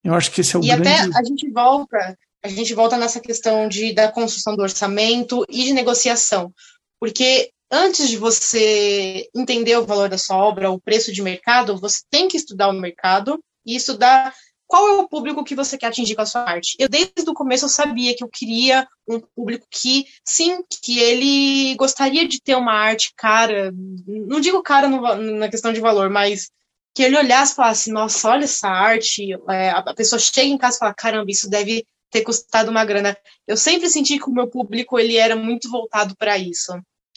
[0.03, 0.87] Eu acho que esse é o e grande...
[0.87, 5.65] até a gente volta, a gente volta nessa questão de, da construção do orçamento e
[5.65, 6.53] de negociação.
[6.99, 11.99] Porque antes de você entender o valor da sua obra, o preço de mercado, você
[12.09, 14.33] tem que estudar o mercado e estudar
[14.71, 16.77] qual é o público que você quer atingir com a sua arte.
[16.79, 21.75] Eu desde o começo eu sabia que eu queria um público que, sim, que ele
[21.75, 23.73] gostaria de ter uma arte cara,
[24.07, 25.01] não digo cara no,
[25.39, 26.49] na questão de valor, mas
[26.95, 30.77] que ele olhasse e falasse, nossa, olha essa arte, é, a pessoa chega em casa
[30.77, 33.17] e fala, caramba, isso deve ter custado uma grana.
[33.45, 36.71] Eu sempre senti que o meu público ele era muito voltado para isso.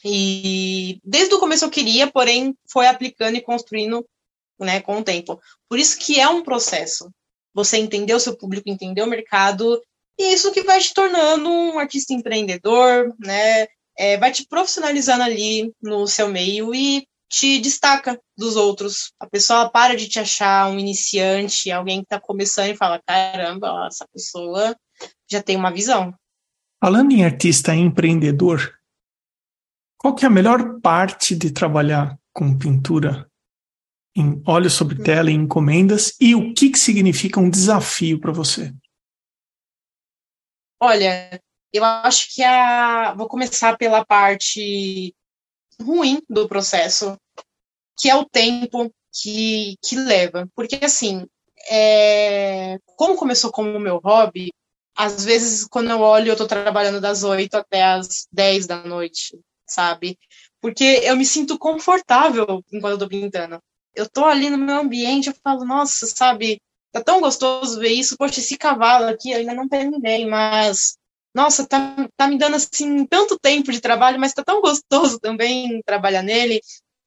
[0.04, 4.04] E desde o começo eu queria, porém foi aplicando e construindo
[4.58, 5.40] né, com o tempo.
[5.68, 7.08] Por isso que é um processo
[7.54, 9.80] você entender o seu público, entender o mercado,
[10.18, 13.66] e isso que vai te tornando um artista empreendedor, né?
[13.96, 19.12] É, vai te profissionalizando ali no seu meio e te destaca dos outros.
[19.18, 23.86] A pessoa para de te achar um iniciante, alguém que está começando e fala: caramba,
[23.86, 24.76] essa pessoa
[25.30, 26.14] já tem uma visão.
[26.82, 28.74] Falando em artista empreendedor,
[29.98, 33.28] qual que é a melhor parte de trabalhar com pintura
[34.16, 38.72] em óleo sobre tela e encomendas e o que, que significa um desafio para você?
[40.80, 41.40] Olha,
[41.72, 43.14] eu acho que a.
[43.14, 45.14] Vou começar pela parte
[45.80, 47.18] ruim do processo,
[47.98, 50.48] que é o tempo que, que leva.
[50.54, 51.26] Porque, assim,
[51.68, 52.78] é...
[52.96, 54.52] como começou como meu hobby,
[54.96, 59.36] às vezes, quando eu olho, eu estou trabalhando das 8 até as 10 da noite,
[59.66, 60.18] sabe?
[60.60, 63.60] Porque eu me sinto confortável enquanto eu estou pintando
[63.94, 66.60] eu tô ali no meu ambiente, eu falo, nossa, sabe,
[66.92, 70.96] tá tão gostoso ver isso, poxa, esse cavalo aqui ainda não terminei, mas,
[71.34, 75.82] nossa, tá, tá me dando, assim, tanto tempo de trabalho, mas tá tão gostoso também
[75.84, 76.60] trabalhar nele.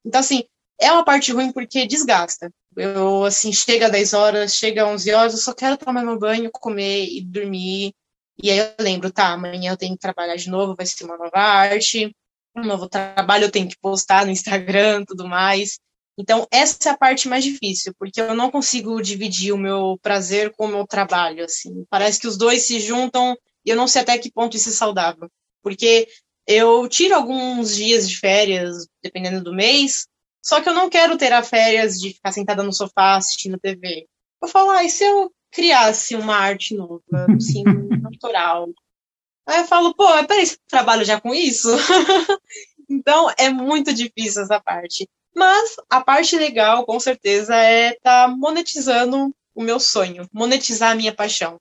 [0.06, 0.44] Então, assim,
[0.80, 2.52] é uma parte ruim porque desgasta.
[2.76, 6.20] Eu, assim, chega às 10 horas, chega às 11 horas, eu só quero tomar meu
[6.20, 7.94] banho, comer e dormir.
[8.42, 11.18] E aí eu lembro, tá, amanhã eu tenho que trabalhar de novo, vai ser uma
[11.18, 12.16] nova arte,
[12.56, 15.80] um novo trabalho, eu tenho que postar no Instagram, tudo mais.
[16.18, 20.52] Então, essa é a parte mais difícil, porque eu não consigo dividir o meu prazer
[20.52, 21.86] com o meu trabalho, assim.
[21.90, 24.72] Parece que os dois se juntam e eu não sei até que ponto isso é
[24.72, 25.30] saudável.
[25.62, 26.08] Porque
[26.48, 30.08] eu tiro alguns dias de férias, dependendo do mês,
[30.42, 34.08] só que eu não quero ter a férias de ficar sentada no sofá assistindo TV.
[34.42, 37.02] Eu falo, ah, e se eu criasse uma arte nova,
[37.36, 37.64] assim,
[38.02, 38.70] natural?
[39.46, 41.70] Aí eu falo, pô, peraí, você trabalha já com isso?
[42.90, 45.08] então, é muito difícil essa parte.
[45.38, 50.96] Mas a parte legal, com certeza, é estar tá monetizando o meu sonho, monetizar a
[50.96, 51.60] minha paixão.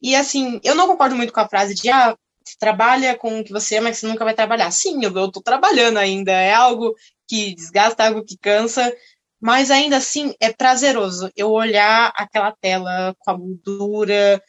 [0.00, 2.16] E assim, eu não concordo muito com a frase de ah,
[2.60, 4.70] trabalha com o que você ama, que você nunca vai trabalhar.
[4.70, 6.30] Sim, eu, estou trabalhando ainda.
[6.30, 6.94] É algo
[7.26, 8.94] que desgasta, algo que cansa,
[9.40, 14.40] mas ainda assim é prazeroso eu olhar aquela tela com a moldura,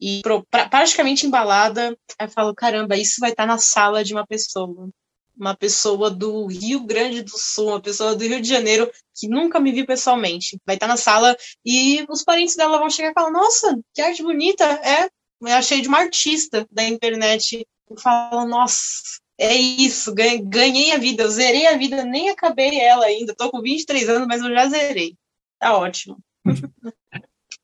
[0.00, 0.20] e
[0.68, 4.90] praticamente embalada, eu falo, caramba, isso vai estar tá na sala de uma pessoa.
[5.36, 9.60] Uma pessoa do Rio Grande do Sul, uma pessoa do Rio de Janeiro, que nunca
[9.60, 10.58] me viu pessoalmente.
[10.64, 14.22] Vai estar na sala e os parentes dela vão chegar e falar, nossa, que arte
[14.22, 15.08] bonita, é,
[15.42, 17.66] eu achei de uma artista da internet.
[17.90, 23.04] Eu falo, nossa, é isso, ganhei a vida, eu zerei a vida, nem acabei ela
[23.04, 23.34] ainda.
[23.34, 25.16] Tô com 23 anos, mas eu já zerei.
[25.58, 26.18] Tá ótimo.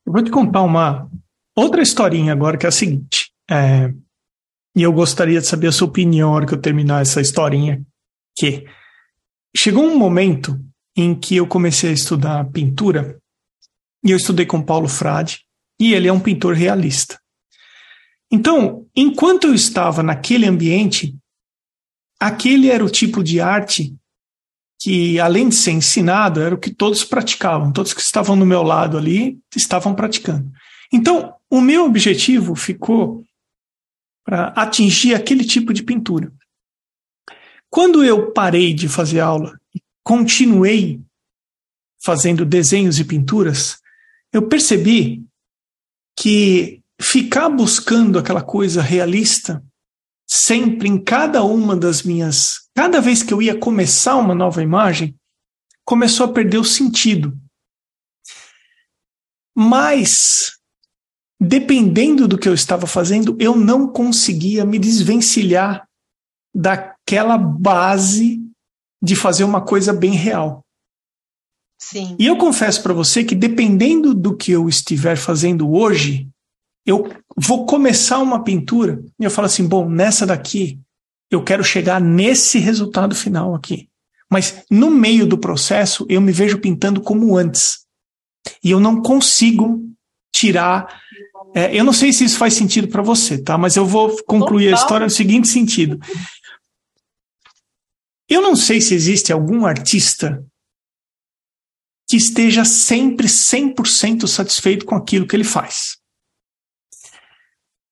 [0.05, 1.09] Eu vou te contar uma
[1.57, 3.33] outra historinha agora, que é a seguinte.
[3.49, 3.95] É,
[4.75, 7.85] e eu gostaria de saber a sua opinião na hora que eu terminar essa historinha.
[8.37, 8.67] Que
[9.57, 10.59] chegou um momento
[10.97, 13.19] em que eu comecei a estudar pintura,
[14.05, 15.41] e eu estudei com Paulo Frade,
[15.81, 17.19] e ele é um pintor realista.
[18.31, 21.15] Então, enquanto eu estava naquele ambiente,
[22.19, 23.95] aquele era o tipo de arte
[24.81, 28.63] que, além de ser ensinado, era o que todos praticavam, todos que estavam no meu
[28.63, 30.51] lado ali estavam praticando.
[30.93, 33.23] Então, o meu objetivo ficou
[34.25, 36.33] para atingir aquele tipo de pintura.
[37.71, 41.01] Quando eu parei de fazer aula e continuei
[42.05, 43.81] fazendo desenhos e pinturas,
[44.33, 45.25] eu percebi
[46.19, 49.65] que ficar buscando aquela coisa realista
[50.29, 52.69] sempre em cada uma das minhas.
[52.75, 55.15] Cada vez que eu ia começar uma nova imagem,
[55.85, 57.37] começou a perder o sentido.
[59.55, 60.53] Mas,
[61.43, 65.89] dependendo do que eu estava fazendo, eu não conseguia me desvencilhar
[66.55, 68.41] daquela base
[69.03, 70.65] de fazer uma coisa bem real.
[71.81, 72.15] Sim.
[72.17, 76.29] E eu confesso para você que, dependendo do que eu estiver fazendo hoje,
[76.87, 80.79] eu vou começar uma pintura e eu falo assim, bom, nessa daqui
[81.29, 83.89] eu quero chegar nesse resultado final aqui.
[84.31, 87.81] Mas no meio do processo eu me vejo pintando como antes.
[88.63, 89.83] E eu não consigo
[90.33, 91.01] tirar.
[91.55, 93.59] É, eu não sei se isso faz sentido para você, tá?
[93.59, 95.99] Mas eu vou concluir a história no seguinte sentido.
[98.29, 100.45] Eu não sei se existe algum artista
[102.09, 105.99] que esteja sempre 100% satisfeito com aquilo que ele faz.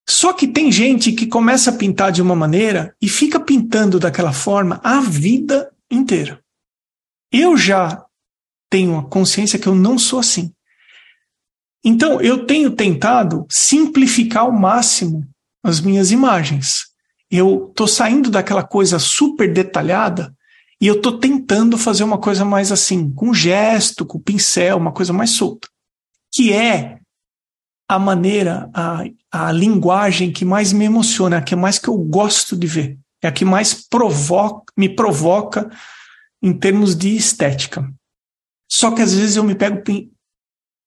[0.09, 4.33] Só que tem gente que começa a pintar de uma maneira e fica pintando daquela
[4.33, 6.42] forma a vida inteira.
[7.33, 8.05] Eu já
[8.68, 10.53] tenho a consciência que eu não sou assim.
[11.85, 15.27] Então, eu tenho tentado simplificar ao máximo
[15.62, 16.87] as minhas imagens.
[17.31, 20.35] Eu estou saindo daquela coisa super detalhada
[20.81, 25.12] e eu estou tentando fazer uma coisa mais assim, com gesto, com pincel, uma coisa
[25.12, 25.69] mais solta.
[26.33, 26.99] Que é
[27.88, 32.57] a maneira, a, a linguagem que mais me emociona, a que mais que eu gosto
[32.57, 35.71] de ver, é a que mais provoca, me provoca
[36.43, 37.93] em termos de estética.
[38.71, 39.83] Só que às vezes eu me pego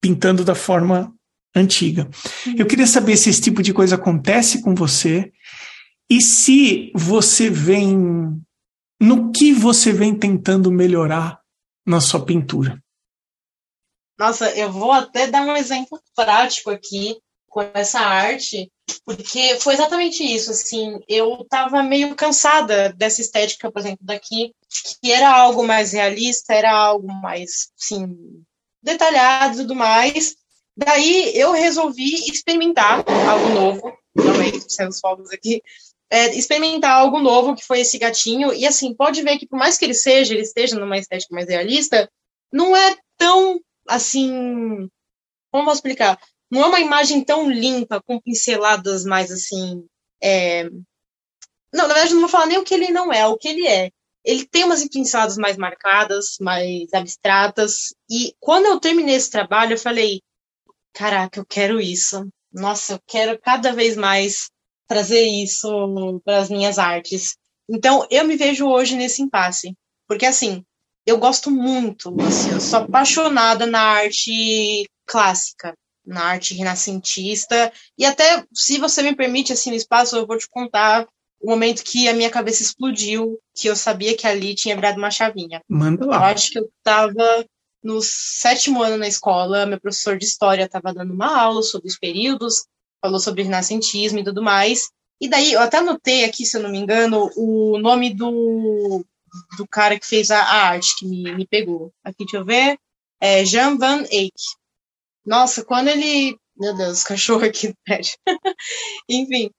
[0.04, 1.16] pintando da forma
[1.56, 2.10] antiga.
[2.58, 5.32] Eu queria saber se esse tipo de coisa acontece com você
[6.10, 8.38] e se você vem.
[9.00, 11.39] No que você vem tentando melhorar
[11.86, 12.82] na sua pintura?
[14.20, 18.72] Nossa, eu vou até dar um exemplo prático aqui com essa arte,
[19.06, 24.54] porque foi exatamente isso, assim, eu tava meio cansada dessa estética, por exemplo, daqui,
[25.02, 28.18] que era algo mais realista, era algo mais, assim,
[28.84, 30.36] detalhado e tudo mais.
[30.76, 35.62] Daí eu resolvi experimentar algo novo, também saindo os fogos aqui,
[36.10, 39.78] é, experimentar algo novo, que foi esse gatinho, e assim, pode ver que por mais
[39.78, 42.10] que ele seja, ele esteja numa estética mais realista,
[42.52, 44.89] não é tão assim.
[45.52, 46.19] Como posso explicar?
[46.52, 49.86] Não é uma imagem tão limpa, com pinceladas mais assim.
[50.22, 50.65] É...
[51.74, 53.67] Não, na verdade, não vou falar nem o que ele não é, o que ele
[53.67, 53.89] é.
[54.24, 57.94] Ele tem umas pinceladas mais marcadas, mais abstratas.
[58.10, 60.22] E quando eu terminei esse trabalho, eu falei:
[60.94, 62.28] caraca, eu quero isso.
[62.52, 64.50] Nossa, eu quero cada vez mais
[64.88, 67.36] trazer isso para as minhas artes.
[67.70, 69.74] Então, eu me vejo hoje nesse impasse.
[70.08, 70.64] Porque, assim,
[71.06, 75.74] eu gosto muito, assim, eu sou apaixonada na arte clássica,
[76.06, 80.48] na arte renascentista, e até, se você me permite, assim, no espaço, eu vou te
[80.50, 81.08] contar
[81.44, 85.12] o momento que a minha cabeça explodiu, que eu sabia que ali tinha virado uma
[85.12, 85.62] chavinha.
[85.68, 86.16] Manda lá.
[86.16, 87.46] Eu acho que eu estava
[87.84, 92.00] no sétimo ano na escola, meu professor de história estava dando uma aula sobre os
[92.00, 92.66] períodos,
[93.02, 94.89] falou sobre renascentismo e tudo mais,
[95.20, 99.06] e daí eu até anotei aqui, se eu não me engano, o nome do
[99.58, 101.91] do cara que fez a, a arte que me, me pegou.
[102.04, 102.78] Aqui, deixa eu ver.
[103.20, 104.34] É Jean Van Eyck.
[105.26, 106.38] Nossa, quando ele.
[106.56, 108.14] Meu Deus, cachorro aqui no prédio.
[109.10, 109.50] Enfim,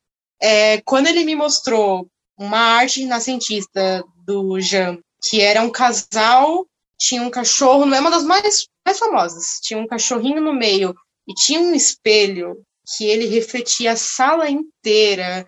[0.40, 6.66] é, quando ele me mostrou uma arte renascentista do Jean, que era um casal,
[6.98, 10.94] tinha um cachorro, não é uma das mais, mais famosas, tinha um cachorrinho no meio
[11.26, 12.62] e tinha um espelho
[12.96, 15.46] que ele refletia a sala inteira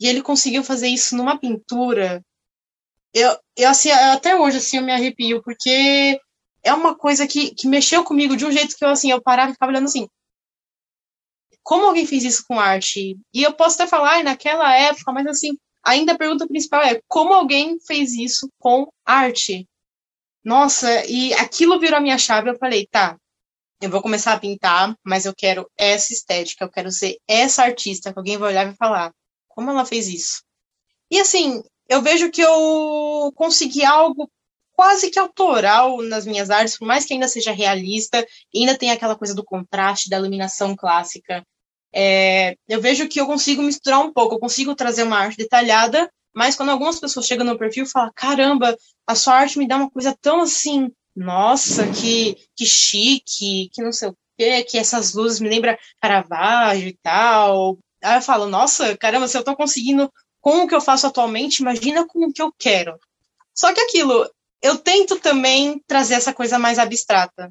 [0.00, 2.24] e ele conseguiu fazer isso numa pintura.
[3.12, 6.18] Eu, eu assim, até hoje assim eu me arrepio porque
[6.62, 9.50] é uma coisa que, que mexeu comigo de um jeito que eu assim, eu parava
[9.50, 10.08] e ficava olhando assim,
[11.68, 13.18] como alguém fez isso com arte?
[13.34, 15.50] E eu posso até falar, naquela época, mas assim,
[15.84, 19.68] ainda a pergunta principal é como alguém fez isso com arte?
[20.42, 22.48] Nossa, e aquilo virou a minha chave.
[22.48, 23.18] Eu falei, tá,
[23.82, 28.14] eu vou começar a pintar, mas eu quero essa estética, eu quero ser essa artista
[28.14, 29.12] que alguém vai olhar e vai falar,
[29.46, 30.42] como ela fez isso?
[31.10, 34.26] E assim, eu vejo que eu consegui algo
[34.72, 39.16] quase que autoral nas minhas artes, por mais que ainda seja realista, ainda tem aquela
[39.16, 41.44] coisa do contraste, da iluminação clássica.
[41.94, 46.10] É, eu vejo que eu consigo misturar um pouco, eu consigo trazer uma arte detalhada,
[46.34, 48.76] mas quando algumas pessoas chegam no perfil e falam, caramba,
[49.06, 53.92] a sua arte me dá uma coisa tão assim, nossa, que, que chique, que não
[53.92, 57.78] sei o quê, que essas luzes me lembram Caravaggio e tal.
[58.02, 61.58] Aí eu falo, nossa, caramba, se eu tô conseguindo com o que eu faço atualmente,
[61.58, 62.96] imagina com o que eu quero.
[63.52, 64.30] Só que aquilo,
[64.62, 67.50] eu tento também trazer essa coisa mais abstrata.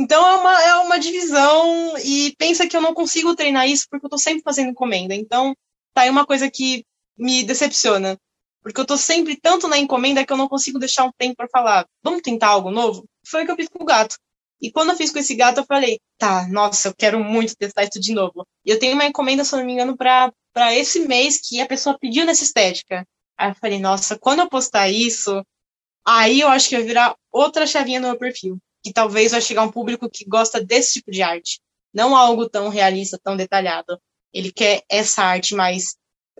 [0.00, 4.06] Então é uma, é uma divisão e pensa que eu não consigo treinar isso porque
[4.06, 5.12] eu tô sempre fazendo encomenda.
[5.12, 5.56] Então
[5.92, 6.84] tá aí uma coisa que
[7.18, 8.16] me decepciona.
[8.62, 11.48] Porque eu tô sempre tanto na encomenda que eu não consigo deixar um tempo para
[11.48, 13.06] falar, vamos tentar algo novo?
[13.26, 14.16] Foi o que eu fiz com o gato.
[14.62, 17.82] E quando eu fiz com esse gato, eu falei, tá, nossa, eu quero muito testar
[17.82, 18.46] isso de novo.
[18.64, 20.32] E eu tenho uma encomenda, se não me engano, pra
[20.74, 23.04] esse mês que a pessoa pediu nessa estética.
[23.36, 25.44] Aí eu falei, nossa, quando eu postar isso,
[26.06, 29.62] aí eu acho que vai virar outra chavinha no meu perfil que talvez vai chegar
[29.62, 31.60] um público que gosta desse tipo de arte,
[31.92, 34.00] não algo tão realista, tão detalhado.
[34.32, 35.96] Ele quer essa arte mais.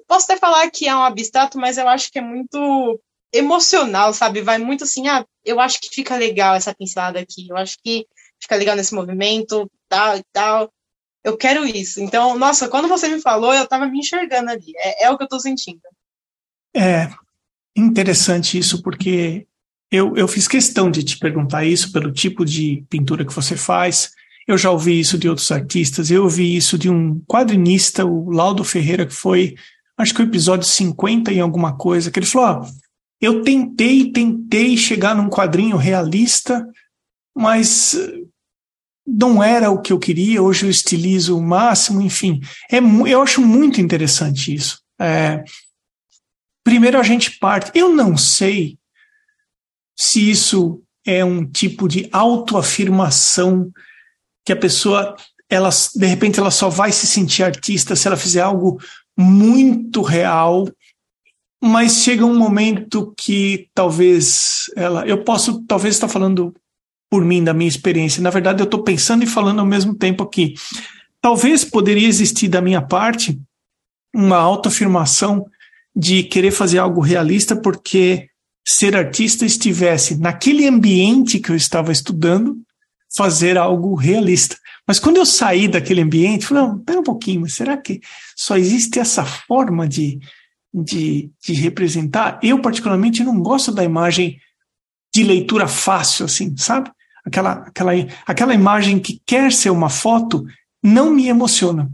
[0.06, 2.98] Posso até falar que é um abstrato, mas eu acho que é muito
[3.32, 4.40] emocional, sabe?
[4.40, 8.06] Vai muito assim, ah, eu acho que fica legal essa pincelada aqui, eu acho que
[8.40, 10.72] fica legal nesse movimento, tal e tal.
[11.22, 12.00] Eu quero isso.
[12.00, 14.72] Então, nossa, quando você me falou, eu tava me enxergando ali.
[14.78, 15.82] É, é o que eu tô sentindo.
[16.74, 17.10] É
[17.76, 19.46] interessante isso, porque
[19.90, 24.10] eu, eu fiz questão de te perguntar isso pelo tipo de pintura que você faz.
[24.46, 28.64] Eu já ouvi isso de outros artistas, eu ouvi isso de um quadrinista, o Laudo
[28.64, 29.54] Ferreira, que foi,
[29.96, 32.66] acho que o episódio 50 em alguma coisa, que ele falou: ó,
[33.20, 36.66] eu tentei, tentei chegar num quadrinho realista,
[37.36, 37.98] mas
[39.06, 42.40] não era o que eu queria, hoje eu estilizo o máximo, enfim.
[42.70, 44.80] É, eu acho muito interessante isso.
[45.00, 45.42] É,
[46.62, 47.70] primeiro a gente parte.
[47.74, 48.77] Eu não sei
[49.98, 53.72] se isso é um tipo de autoafirmação
[54.44, 55.16] que a pessoa,
[55.50, 58.80] ela, de repente, ela só vai se sentir artista se ela fizer algo
[59.16, 60.68] muito real,
[61.60, 66.54] mas chega um momento que talvez ela, eu posso talvez estar falando
[67.10, 68.22] por mim da minha experiência.
[68.22, 70.54] Na verdade, eu estou pensando e falando ao mesmo tempo aqui.
[71.20, 73.40] Talvez poderia existir da minha parte
[74.14, 75.44] uma autoafirmação
[75.96, 78.28] de querer fazer algo realista porque
[78.68, 82.58] ser artista estivesse naquele ambiente que eu estava estudando,
[83.16, 84.56] fazer algo realista.
[84.86, 88.00] Mas quando eu saí daquele ambiente, falei, não, pera um pouquinho, mas será que
[88.36, 90.18] só existe essa forma de,
[90.72, 92.38] de, de representar?
[92.42, 94.38] Eu, particularmente, não gosto da imagem
[95.14, 96.90] de leitura fácil, assim, sabe?
[97.24, 97.92] Aquela, aquela,
[98.26, 100.44] aquela imagem que quer ser uma foto
[100.82, 101.90] não me emociona,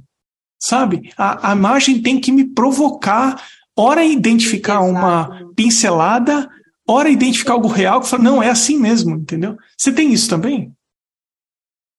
[0.58, 1.12] sabe?
[1.16, 3.40] A, a imagem tem que me provocar,
[3.76, 4.90] ora identificar Exato.
[4.90, 6.48] uma pincelada,
[6.86, 9.56] hora identificar algo real que fala, não, é assim mesmo, entendeu?
[9.76, 10.72] Você tem isso também?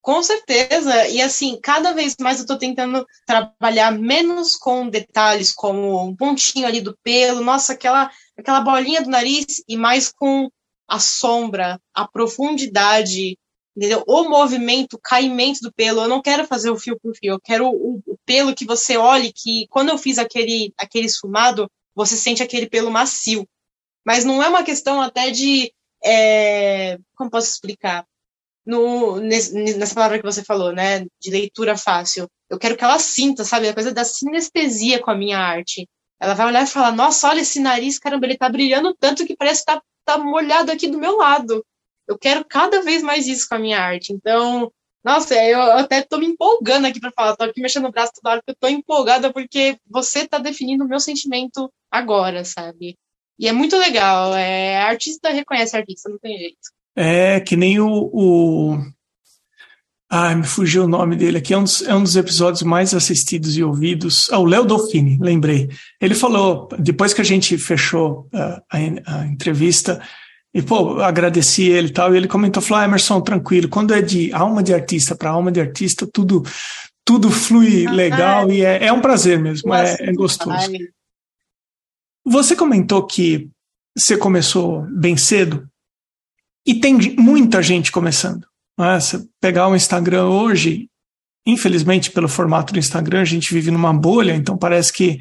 [0.02, 6.00] Com certeza, e assim, cada vez mais eu estou tentando trabalhar menos com detalhes, como
[6.06, 10.48] um pontinho ali do pelo, nossa, aquela, aquela bolinha do nariz, e mais com
[10.88, 13.36] a sombra, a profundidade,
[13.76, 14.04] entendeu?
[14.08, 16.02] O movimento, o caimento do pelo.
[16.02, 18.98] Eu não quero fazer o fio por fio, eu quero o, o pelo que você
[18.98, 23.48] olhe, que quando eu fiz aquele, aquele esfumado, você sente aquele pelo macio.
[24.06, 25.74] Mas não é uma questão até de.
[26.04, 28.06] É, como posso explicar?
[28.66, 31.06] No, nessa palavra que você falou, né?
[31.20, 32.28] De leitura fácil.
[32.50, 33.68] Eu quero que ela sinta, sabe?
[33.68, 35.88] A coisa da sinestesia com a minha arte.
[36.20, 39.36] Ela vai olhar e falar: Nossa, olha esse nariz, caramba, ele tá brilhando tanto que
[39.36, 41.66] parece que tá, tá molhado aqui do meu lado.
[42.08, 44.14] Eu quero cada vez mais isso com a minha arte.
[44.14, 44.72] Então,
[45.04, 48.32] nossa, eu até tô me empolgando aqui para falar, tô aqui mexendo o braço toda
[48.32, 52.98] hora, porque eu tô empolgada porque você tá definindo o meu sentimento agora, sabe?
[53.38, 54.34] E é muito legal.
[54.36, 56.58] É, artista reconhece artista, não tem jeito.
[56.96, 58.10] É que nem o.
[58.14, 58.78] o...
[60.10, 61.54] Ai, me fugiu o nome dele aqui.
[61.54, 64.30] É um, dos, é um dos episódios mais assistidos e ouvidos.
[64.32, 65.70] Ah, o Léo Dolfini, lembrei.
[66.00, 68.78] Ele falou, depois que a gente fechou uh, a,
[69.08, 70.02] a, entrevista,
[70.54, 74.02] e pô, agradeci ele e tal, e ele comentou: falou, ah, Emerson, tranquilo, quando é
[74.02, 76.44] de alma de artista para alma de artista, tudo
[77.06, 80.72] tudo flui legal e é, é um prazer mesmo, é, é gostoso.
[82.26, 83.50] Você comentou que
[83.96, 85.70] você começou bem cedo
[86.66, 88.48] e tem muita gente começando.
[88.78, 89.00] Né?
[89.00, 90.90] Você pegar o Instagram hoje,
[91.46, 95.20] infelizmente, pelo formato do Instagram, a gente vive numa bolha, então parece que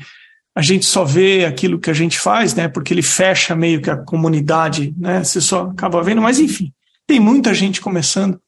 [0.57, 2.69] a gente só vê aquilo que a gente faz, né?
[2.69, 5.23] Porque ele fecha meio que a comunidade, né?
[5.23, 6.73] Você só acaba vendo, mas enfim,
[7.07, 8.41] tem muita gente começando.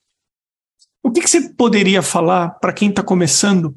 [1.02, 3.76] O que, que você poderia falar para quem está começando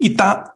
[0.00, 0.55] e está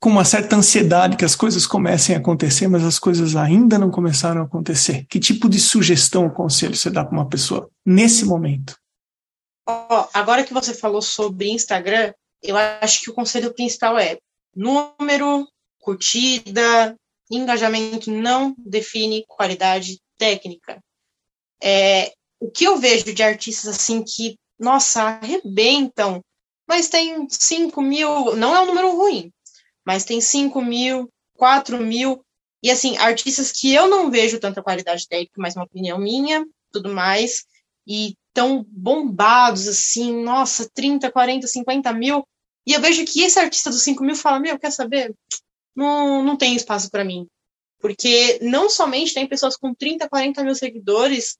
[0.00, 3.90] com uma certa ansiedade que as coisas comecem a acontecer, mas as coisas ainda não
[3.90, 5.06] começaram a acontecer?
[5.08, 8.76] Que tipo de sugestão ou conselho você dá para uma pessoa nesse momento?
[9.66, 14.18] Oh, agora que você falou sobre Instagram, eu acho que o conselho principal é
[14.54, 16.94] número, curtida,
[17.30, 20.82] engajamento não define qualidade técnica.
[21.62, 26.22] É, o que eu vejo de artistas assim que, nossa, arrebentam,
[26.68, 29.30] mas tem 5 mil, não é um número ruim,
[29.84, 32.24] mas tem 5 mil, 4 mil,
[32.62, 36.92] e assim, artistas que eu não vejo tanta qualidade técnica, mas uma opinião minha, tudo
[36.92, 37.44] mais,
[37.86, 42.26] e tão bombados assim, nossa, 30, 40, 50 mil,
[42.66, 45.14] e eu vejo que esse artista dos 5 mil fala, meu, quer saber?
[45.76, 47.26] Não, não tem espaço para mim.
[47.78, 51.36] Porque não somente tem pessoas com 30, 40 mil seguidores,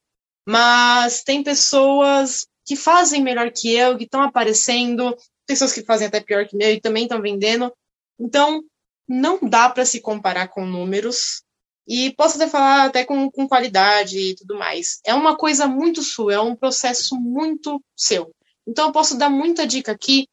[0.47, 5.17] mas tem pessoas que fazem melhor que eu, que estão aparecendo,
[5.47, 7.73] pessoas que fazem até pior que eu e também estão vendendo.
[8.19, 8.63] Então,
[9.09, 11.43] não dá para se comparar com números.
[11.87, 15.01] E posso até falar até com, com qualidade e tudo mais.
[15.05, 18.35] É uma coisa muito sua, é um processo muito seu.
[18.67, 20.27] Então, eu posso dar muita dica aqui,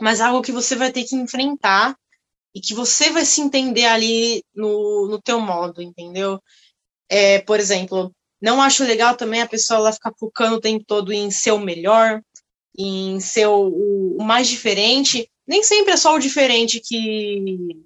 [0.00, 1.94] mas algo que você vai ter que enfrentar
[2.54, 6.40] e que você vai se entender ali no, no teu modo, entendeu?
[7.08, 8.10] É, por exemplo,
[8.40, 11.58] não acho legal também a pessoa lá ficar focando o tempo todo em ser o
[11.58, 12.22] melhor,
[12.76, 15.28] em ser o, o mais diferente.
[15.48, 17.82] Nem sempre é só o diferente que,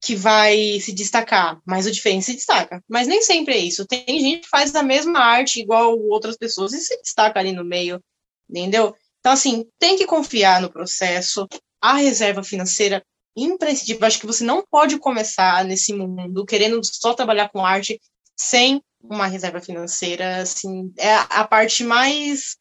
[0.00, 2.82] que vai se destacar, mas o diferente se destaca.
[2.88, 3.86] Mas nem sempre é isso.
[3.86, 7.62] Tem gente que faz a mesma arte igual outras pessoas e se destaca ali no
[7.62, 8.02] meio,
[8.48, 8.94] entendeu?
[9.20, 11.46] Então, assim, tem que confiar no processo.
[11.80, 13.04] A reserva financeira
[13.36, 14.06] imprescindível.
[14.06, 18.00] Acho que você não pode começar nesse mundo querendo só trabalhar com arte
[18.36, 22.56] sem uma reserva financeira, assim, é a parte mais,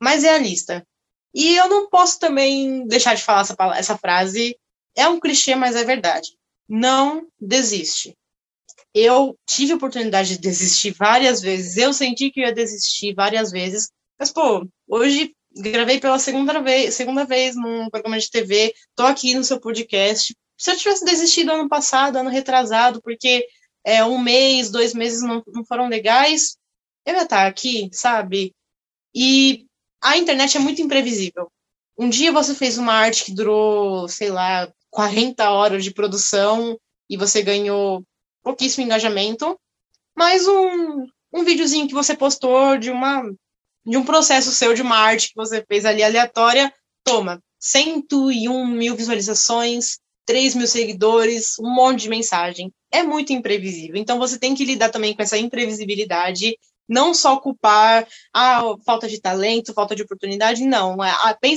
[0.00, 0.86] mais realista.
[1.36, 4.58] E eu não posso também deixar de falar essa, essa frase,
[4.96, 6.30] é um clichê, mas é verdade.
[6.66, 8.16] Não desiste.
[8.94, 13.90] Eu tive a oportunidade de desistir várias vezes, eu senti que ia desistir várias vezes,
[14.18, 19.34] mas, pô, hoje gravei pela segunda vez, segunda vez num programa de TV, tô aqui
[19.34, 20.34] no seu podcast.
[20.56, 23.46] Se eu tivesse desistido ano passado, ano retrasado, porque
[23.84, 26.56] é, um mês, dois meses não, não foram legais,
[27.04, 28.54] eu ia estar aqui, sabe?
[29.14, 29.66] E
[30.06, 31.50] a internet é muito imprevisível.
[31.98, 36.78] Um dia você fez uma arte que durou, sei lá, 40 horas de produção
[37.10, 38.04] e você ganhou
[38.42, 39.58] pouquíssimo engajamento,
[40.16, 43.22] mas um, um videozinho que você postou de uma
[43.84, 46.72] de um processo seu de uma arte que você fez ali aleatória,
[47.04, 52.72] toma 101 mil visualizações, 3 mil seguidores, um monte de mensagem.
[52.92, 53.96] É muito imprevisível.
[53.96, 56.56] Então você tem que lidar também com essa imprevisibilidade,
[56.88, 61.02] não só culpar a ah, falta de talento, falta de oportunidade, não.
[61.02, 61.12] É,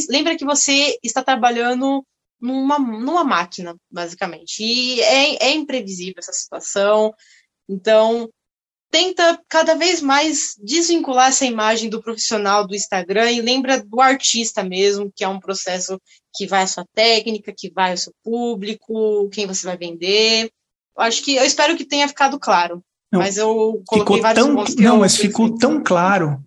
[0.10, 2.06] lembra que você está trabalhando
[2.40, 4.64] numa, numa máquina, basicamente.
[4.64, 7.14] E é, é imprevisível essa situação.
[7.68, 8.30] Então,
[8.90, 14.64] tenta cada vez mais desvincular essa imagem do profissional do Instagram e lembra do artista
[14.64, 16.02] mesmo, que é um processo
[16.34, 20.52] que vai a sua técnica, que vai ao seu público, quem você vai vender.
[20.98, 22.84] Eu acho que eu espero que tenha ficado claro.
[23.12, 26.44] Não, mas eu coloquei ficou vários tão, Não, mas ficou tão claro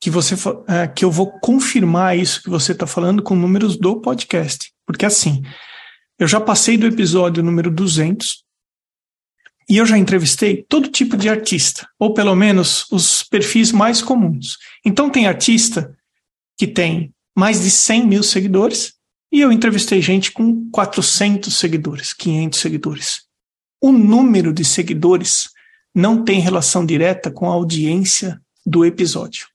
[0.00, 0.34] que você
[0.66, 4.72] é, que eu vou confirmar isso que você está falando com números do podcast.
[4.86, 5.42] Porque assim,
[6.18, 8.44] eu já passei do episódio número 200,
[9.70, 14.58] e eu já entrevistei todo tipo de artista, ou pelo menos os perfis mais comuns.
[14.84, 15.96] Então, tem artista
[16.58, 18.94] que tem mais de 100 mil seguidores,
[19.32, 23.22] e eu entrevistei gente com 400 seguidores, 500 seguidores.
[23.80, 25.48] O número de seguidores
[25.94, 29.48] não tem relação direta com a audiência do episódio.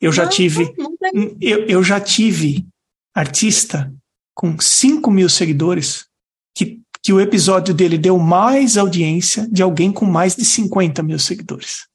[0.00, 2.66] Eu já não, tive, não eu, eu já tive
[3.14, 3.92] artista
[4.34, 6.06] com 5 mil seguidores
[6.54, 11.18] que que o episódio dele deu mais audiência de alguém com mais de 50 mil
[11.18, 11.88] seguidores.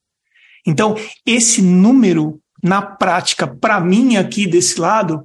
[0.65, 0.95] Então,
[1.25, 5.23] esse número, na prática, para mim aqui desse lado,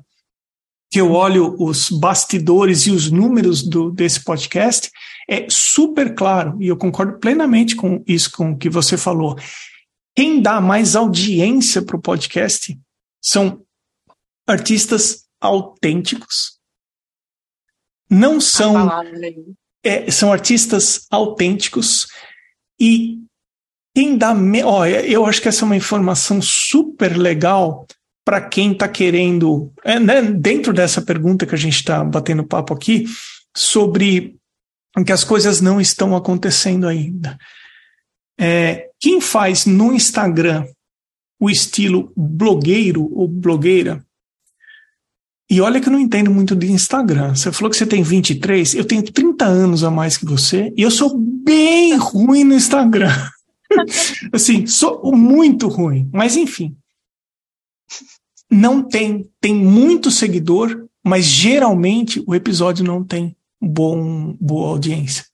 [0.93, 4.91] que eu olho os bastidores e os números do, desse podcast,
[5.27, 9.39] é super claro, e eu concordo plenamente com isso com o que você falou.
[10.15, 12.79] Quem dá mais audiência para o podcast
[13.25, 13.63] são
[14.47, 16.59] artistas autênticos,
[18.11, 18.77] não são
[19.83, 22.07] é, são artistas autênticos.
[22.79, 23.19] E
[23.95, 24.63] quem dá me...
[24.63, 27.87] oh, eu acho que essa é uma informação super legal
[28.25, 32.73] para quem está querendo é, né, dentro dessa pergunta que a gente está batendo papo
[32.73, 33.05] aqui
[33.57, 34.37] sobre
[35.05, 37.37] que as coisas não estão acontecendo ainda.
[38.39, 40.65] É, quem faz no Instagram
[41.41, 44.05] o estilo blogueiro ou blogueira
[45.53, 47.35] e olha que eu não entendo muito de Instagram.
[47.35, 50.81] Você falou que você tem 23, eu tenho 30 anos a mais que você, e
[50.81, 53.13] eu sou bem ruim no Instagram.
[54.33, 56.09] assim, sou muito ruim.
[56.11, 56.75] Mas enfim.
[58.53, 65.25] Não tem, tem muito seguidor, mas geralmente o episódio não tem bom, boa audiência.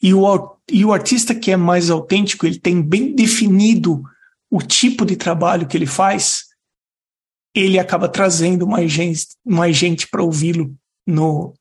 [0.00, 4.02] E o, e o artista que é mais autêntico, ele tem bem definido
[4.48, 6.44] o tipo de trabalho que ele faz,
[7.54, 10.72] ele acaba trazendo mais gente, mais gente para ouvi-lo
[11.06, 11.54] no,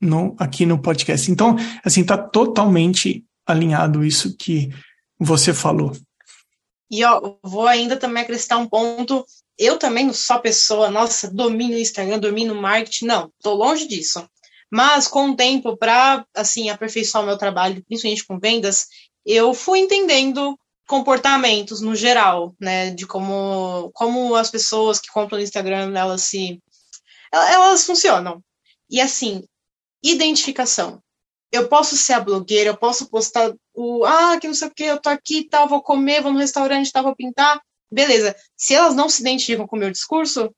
[0.00, 1.30] no, aqui no podcast.
[1.30, 4.70] Então, assim, está totalmente alinhado isso que
[5.18, 5.92] você falou.
[6.90, 9.24] E ó, vou ainda também acrescentar um ponto.
[9.58, 13.06] Eu também não sou pessoa, nossa, domino o Instagram, domino o marketing.
[13.06, 14.26] Não, estou longe disso.
[14.70, 18.86] Mas com o tempo, para assim aperfeiçoar o meu trabalho, principalmente com vendas,
[19.26, 25.44] eu fui entendendo comportamentos no geral, né, de como, como as pessoas que compram no
[25.44, 26.60] Instagram, elas se
[27.32, 28.42] elas funcionam.
[28.90, 29.44] E assim,
[30.02, 31.00] identificação.
[31.52, 34.84] Eu posso ser a blogueira, eu posso postar o ah, que não sei o que,
[34.84, 37.60] eu tô aqui, tal, vou comer, vou no restaurante, tal, vou pintar.
[37.90, 38.36] Beleza.
[38.56, 40.54] Se elas não se identificam com o meu discurso,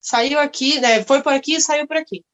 [0.00, 2.24] saiu aqui, né, foi por aqui, saiu por aqui.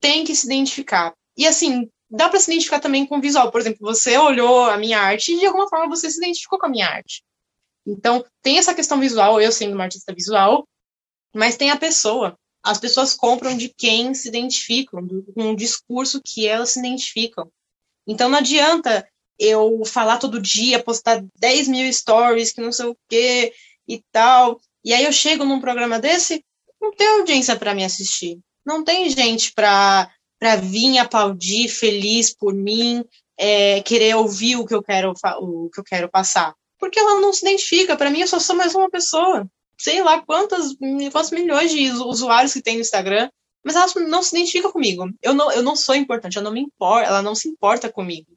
[0.00, 1.12] Tem que se identificar.
[1.36, 3.50] E assim, dá para se identificar também com o visual.
[3.50, 6.66] Por exemplo, você olhou a minha arte e de alguma forma você se identificou com
[6.66, 7.24] a minha arte.
[7.86, 10.66] Então, tem essa questão visual, eu sendo uma artista visual,
[11.34, 12.36] mas tem a pessoa.
[12.62, 17.50] As pessoas compram de quem se identificam, com um discurso que elas se identificam.
[18.06, 19.08] Então, não adianta
[19.38, 23.52] eu falar todo dia, postar 10 mil stories, que não sei o quê
[23.86, 24.60] e tal.
[24.84, 26.44] E aí eu chego num programa desse,
[26.80, 28.38] não tem audiência para me assistir.
[28.64, 30.10] Não tem gente para
[30.62, 33.04] vir aplaudir feliz por mim,
[33.38, 37.32] é, querer ouvir o que eu quero o que eu quero passar, porque ela não
[37.32, 37.96] se identifica.
[37.96, 39.46] Para mim, eu só sou mais uma pessoa.
[39.78, 40.74] Sei lá quantas,
[41.12, 43.28] quantos milhões de usuários que tem no Instagram,
[43.64, 45.10] mas ela não se identifica comigo.
[45.20, 48.35] Eu não, eu não sou importante, eu não me importo, ela não se importa comigo.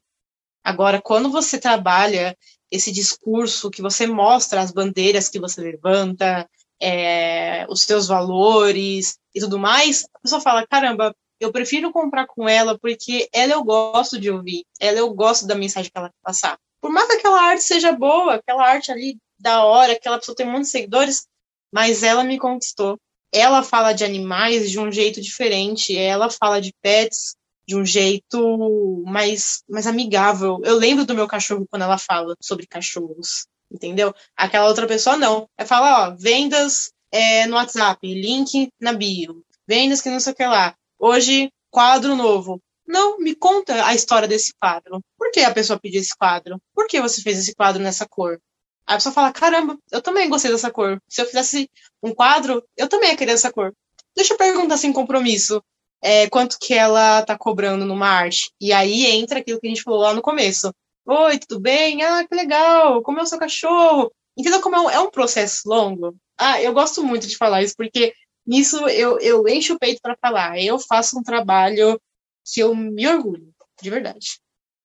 [0.64, 2.36] Agora, quando você trabalha
[2.70, 6.48] esse discurso que você mostra as bandeiras que você levanta,
[6.80, 12.48] é, os seus valores e tudo mais, a pessoa fala: caramba, eu prefiro comprar com
[12.48, 16.22] ela porque ela eu gosto de ouvir, ela eu gosto da mensagem que ela quer
[16.22, 16.58] passar.
[16.80, 20.46] Por mais que aquela arte seja boa, aquela arte ali da hora, aquela pessoa tem
[20.46, 21.26] muitos seguidores,
[21.72, 22.98] mas ela me conquistou.
[23.32, 27.36] Ela fala de animais de um jeito diferente, ela fala de pets
[27.70, 30.60] de um jeito mais, mais amigável.
[30.64, 34.12] Eu lembro do meu cachorro quando ela fala sobre cachorros, entendeu?
[34.36, 35.48] Aquela outra pessoa não.
[35.56, 40.36] Ela fala, ó, vendas é, no WhatsApp, link na bio, vendas que não sei o
[40.36, 40.74] que lá.
[40.98, 42.60] Hoje, quadro novo.
[42.84, 45.00] Não, me conta a história desse quadro.
[45.16, 46.60] Por que a pessoa pediu esse quadro?
[46.74, 48.40] Por que você fez esse quadro nessa cor?
[48.84, 51.00] Aí a pessoa fala: caramba, eu também gostei dessa cor.
[51.08, 51.70] Se eu fizesse
[52.02, 53.72] um quadro, eu também ia querer essa cor.
[54.16, 55.62] Deixa eu perguntar sem compromisso.
[56.02, 58.50] É, quanto que ela tá cobrando numa arte?
[58.60, 60.72] E aí entra aquilo que a gente falou lá no começo.
[61.06, 62.02] Oi, tudo bem?
[62.02, 63.02] Ah, que legal.
[63.02, 64.12] Como é o seu cachorro?
[64.36, 66.16] Entendeu como é um, é um processo longo?
[66.38, 68.14] Ah, eu gosto muito de falar isso, porque
[68.46, 70.58] nisso eu, eu encho o peito para falar.
[70.58, 72.00] Eu faço um trabalho
[72.44, 73.48] que eu me orgulho,
[73.82, 74.38] de verdade.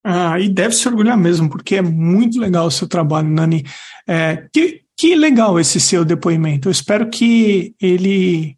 [0.03, 3.63] Ah, e deve se orgulhar mesmo, porque é muito legal o seu trabalho, Nani.
[4.07, 6.67] É, que, que legal esse seu depoimento.
[6.67, 8.55] Eu espero que ele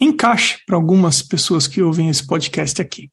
[0.00, 3.10] encaixe para algumas pessoas que ouvem esse podcast aqui.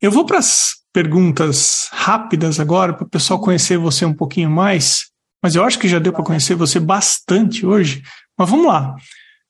[0.00, 5.10] Eu vou para as perguntas rápidas agora, para o pessoal conhecer você um pouquinho mais,
[5.42, 8.02] mas eu acho que já deu para conhecer você bastante hoje.
[8.36, 8.96] Mas vamos lá.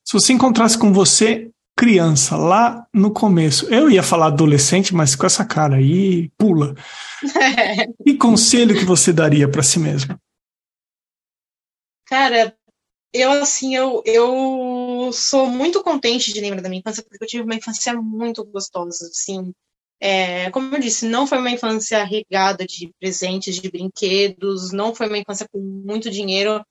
[0.05, 5.25] Se você encontrasse com você criança lá no começo, eu ia falar adolescente, mas com
[5.25, 6.75] essa cara aí, pula.
[8.05, 10.21] que conselho que você daria para si mesma?
[12.07, 12.58] Cara,
[13.13, 17.43] eu assim, eu, eu sou muito contente de lembrar da minha infância, porque eu tive
[17.43, 19.53] uma infância muito gostosa, assim.
[20.01, 25.09] É, como eu disse, não foi uma infância regada de presentes, de brinquedos, não foi
[25.09, 26.65] uma infância com muito dinheiro,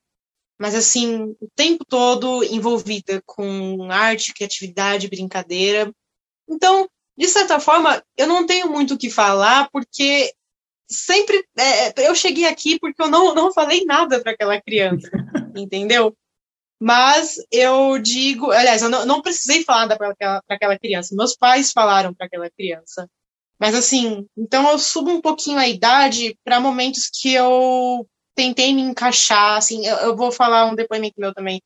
[0.59, 5.91] mas assim, o tempo todo envolvida com arte, criatividade, brincadeira.
[6.47, 10.31] Então, de certa forma, eu não tenho muito o que falar, porque
[10.89, 15.09] sempre é, eu cheguei aqui porque eu não, não falei nada para aquela criança,
[15.55, 16.15] entendeu?
[16.79, 21.71] Mas eu digo, aliás, eu não, não precisei falar para aquela, aquela criança, meus pais
[21.71, 23.09] falaram para aquela criança.
[23.59, 28.81] Mas assim, então eu subo um pouquinho a idade para momentos que eu tentei me
[28.81, 31.59] encaixar, assim, eu, eu, vou falar um depoimento meu também.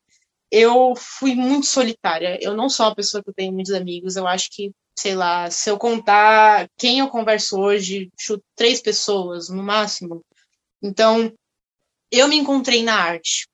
[0.50, 2.38] Eu fui muito solitária.
[2.40, 4.16] Eu não sou uma pessoa que tem muitos amigos.
[4.16, 9.50] Eu acho que, sei lá, se eu contar quem eu converso hoje, chuto três pessoas
[9.50, 10.22] no máximo.
[10.82, 11.32] Então,
[12.10, 13.46] eu me encontrei na arte.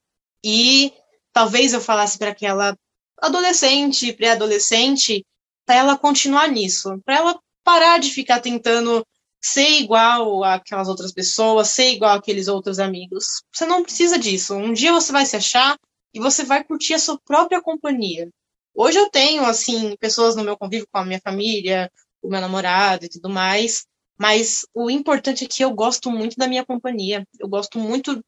[0.44, 0.92] E
[1.38, 2.76] talvez eu falasse para aquela
[3.22, 5.24] adolescente, pré-adolescente,
[5.64, 9.06] para ela continuar nisso, para ela parar de ficar tentando
[9.40, 13.44] ser igual àquelas outras pessoas, ser igual àqueles outros amigos.
[13.54, 14.52] Você não precisa disso.
[14.56, 15.78] Um dia você vai se achar
[16.12, 18.28] e você vai curtir a sua própria companhia.
[18.74, 21.88] Hoje eu tenho, assim, pessoas no meu convívio com a minha família,
[22.20, 23.86] o meu namorado e tudo mais,
[24.18, 27.24] mas o importante é que eu gosto muito da minha companhia.
[27.38, 28.20] Eu gosto muito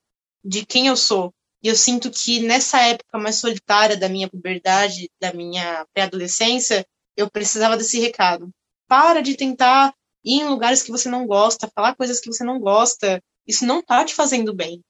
[0.44, 1.34] de quem eu sou.
[1.62, 6.86] E eu sinto que nessa época mais solitária da minha puberdade, da minha pré-adolescência,
[7.16, 8.50] eu precisava desse recado.
[8.88, 9.94] Para de tentar
[10.24, 13.22] ir em lugares que você não gosta, falar coisas que você não gosta.
[13.46, 14.82] Isso não tá te fazendo bem.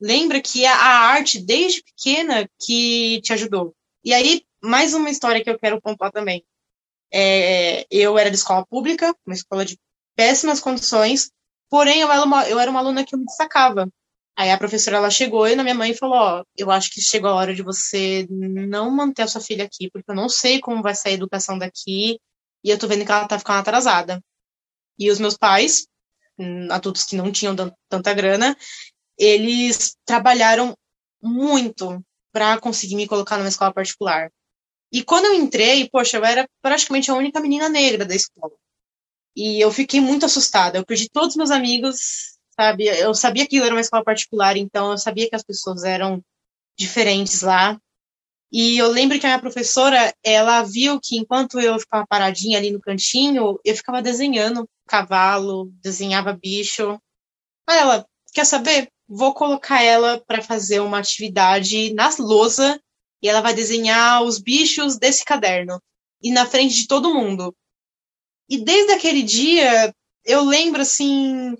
[0.00, 3.74] Lembra que é a arte, desde pequena, que te ajudou.
[4.04, 6.44] E aí, mais uma história que eu quero pontuar também.
[7.12, 9.78] É, eu era de escola pública, uma escola de
[10.16, 11.30] péssimas condições,
[11.70, 13.88] porém eu era uma, eu era uma aluna que me destacava.
[14.36, 17.30] Aí a professora ela chegou e na minha mãe falou: Ó, eu acho que chegou
[17.30, 20.82] a hora de você não manter a sua filha aqui, porque eu não sei como
[20.82, 22.18] vai sair a educação daqui
[22.64, 24.22] e eu tô vendo que ela tá ficando atrasada.
[24.98, 25.86] E os meus pais,
[26.38, 27.54] hum, adultos que não tinham
[27.88, 28.56] tanta grana,
[29.18, 30.76] eles trabalharam
[31.22, 34.30] muito para conseguir me colocar numa escola particular.
[34.92, 38.52] E quando eu entrei, poxa, eu era praticamente a única menina negra da escola.
[39.36, 40.78] E eu fiquei muito assustada.
[40.78, 42.86] Eu perdi todos os meus amigos sabe?
[42.86, 46.22] Eu sabia que era uma escola particular, então eu sabia que as pessoas eram
[46.78, 47.78] diferentes lá.
[48.52, 52.70] E eu lembro que a minha professora, ela viu que enquanto eu ficava paradinha ali
[52.70, 57.00] no cantinho, eu ficava desenhando cavalo, desenhava bicho.
[57.66, 58.88] Aí ela, quer saber?
[59.08, 62.80] Vou colocar ela para fazer uma atividade na lousa
[63.22, 65.80] e ela vai desenhar os bichos desse caderno
[66.22, 67.54] e na frente de todo mundo.
[68.48, 69.94] E desde aquele dia,
[70.24, 71.56] eu lembro assim,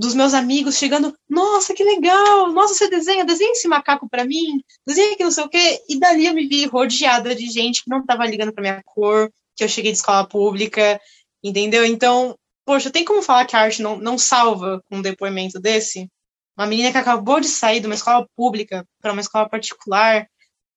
[0.00, 4.58] dos meus amigos chegando, nossa, que legal, nossa, você desenha, desenha esse macaco para mim,
[4.86, 5.78] desenha que não sei o quê.
[5.90, 9.30] E dali eu me vi rodeada de gente que não tava ligando pra minha cor,
[9.54, 10.98] que eu cheguei de escola pública,
[11.44, 11.84] entendeu?
[11.84, 12.34] Então,
[12.64, 16.10] poxa, tem como falar que a arte não, não salva um depoimento desse?
[16.56, 20.26] Uma menina que acabou de sair de uma escola pública para uma escola particular,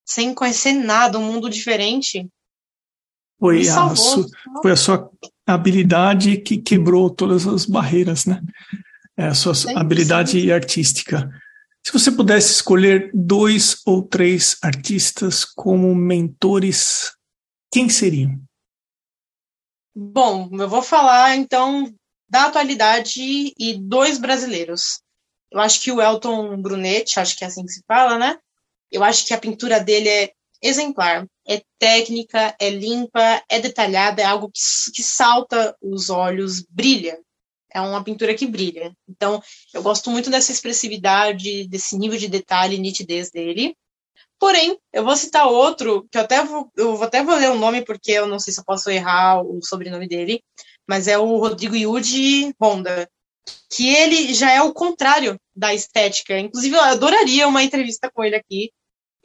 [0.04, 2.28] sem conhecer nada, um mundo diferente.
[3.40, 3.96] Foi a,
[4.62, 5.10] foi a sua
[5.48, 8.42] habilidade que quebrou todas as barreiras, né?
[9.18, 9.76] É, a sua Sim.
[9.78, 11.30] habilidade artística.
[11.86, 17.12] Se você pudesse escolher dois ou três artistas como mentores,
[17.72, 18.42] quem seriam?
[19.96, 21.94] Bom, eu vou falar então
[22.28, 23.22] da atualidade
[23.60, 25.02] e dois brasileiros.
[25.52, 28.38] Eu acho que o Elton Brunetti, acho que é assim que se fala, né?
[28.92, 31.28] Eu acho que a pintura dele é exemplar.
[31.46, 37.20] É técnica, é limpa, é detalhada, é algo que, que salta os olhos, brilha
[37.74, 38.96] é uma pintura que brilha.
[39.08, 39.42] Então,
[39.74, 43.76] eu gosto muito dessa expressividade, desse nível de detalhe e nitidez dele.
[44.40, 47.82] Porém, eu vou citar outro, que eu até vou, eu até vou ler o nome,
[47.84, 50.44] porque eu não sei se eu posso errar o sobrenome dele,
[50.88, 53.10] mas é o Rodrigo Yuji Honda,
[53.72, 56.38] que ele já é o contrário da estética.
[56.38, 58.72] Inclusive, eu adoraria uma entrevista com ele aqui.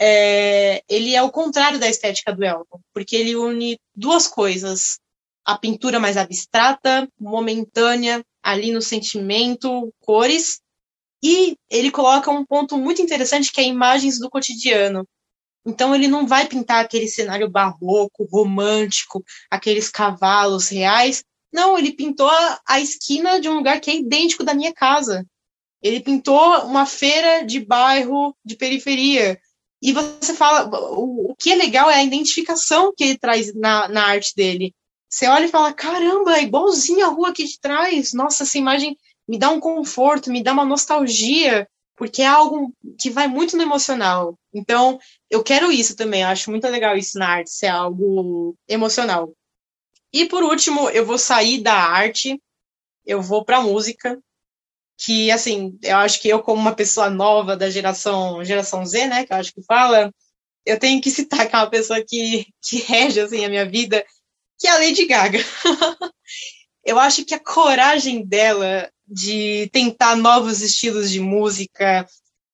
[0.00, 5.00] É, ele é o contrário da estética do Elton, porque ele une duas coisas:
[5.48, 10.60] a pintura mais abstrata, momentânea, ali no sentimento, cores,
[11.22, 15.08] e ele coloca um ponto muito interessante que é imagens do cotidiano.
[15.64, 21.24] Então ele não vai pintar aquele cenário barroco, romântico, aqueles cavalos reais.
[21.50, 22.28] Não, ele pintou
[22.66, 25.24] a, esquina de um lugar que é idêntico da minha casa.
[25.82, 29.40] Ele pintou uma feira de bairro de periferia.
[29.80, 33.88] E você fala, o, o que é legal é a identificação que ele traz na,
[33.88, 34.74] na arte dele.
[35.08, 38.12] Você olha e fala: caramba, é igualzinho a rua aqui de trás.
[38.12, 38.96] Nossa, essa imagem
[39.26, 43.62] me dá um conforto, me dá uma nostalgia, porque é algo que vai muito no
[43.62, 44.38] emocional.
[44.52, 44.98] Então,
[45.30, 46.22] eu quero isso também.
[46.22, 49.32] Eu acho muito legal isso na arte, ser algo emocional.
[50.12, 52.40] E por último, eu vou sair da arte,
[53.04, 54.18] eu vou para música,
[54.98, 59.24] que assim, eu acho que eu como uma pessoa nova da geração geração Z, né,
[59.24, 60.12] que eu acho que fala,
[60.66, 64.04] eu tenho que citar que uma pessoa que que rege assim a minha vida
[64.58, 65.38] que é a Lady Gaga.
[66.84, 72.06] eu acho que a coragem dela de tentar novos estilos de música,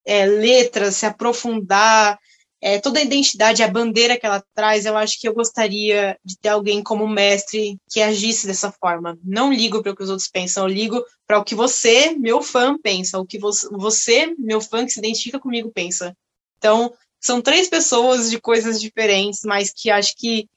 [0.04, 2.18] é, letras, se aprofundar,
[2.60, 6.38] é, toda a identidade, a bandeira que ela traz, eu acho que eu gostaria de
[6.38, 9.18] ter alguém como mestre que agisse dessa forma.
[9.22, 12.40] Não ligo para o que os outros pensam, eu ligo para o que você, meu
[12.40, 16.16] fã, pensa, o que você, meu fã que se identifica comigo, pensa.
[16.56, 16.90] Então,
[17.20, 20.48] são três pessoas de coisas diferentes, mas que acho que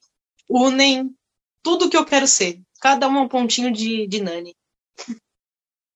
[0.50, 1.14] unem
[1.64, 2.62] tudo que eu quero ser.
[2.82, 4.56] Cada um é um pontinho de, de Nani.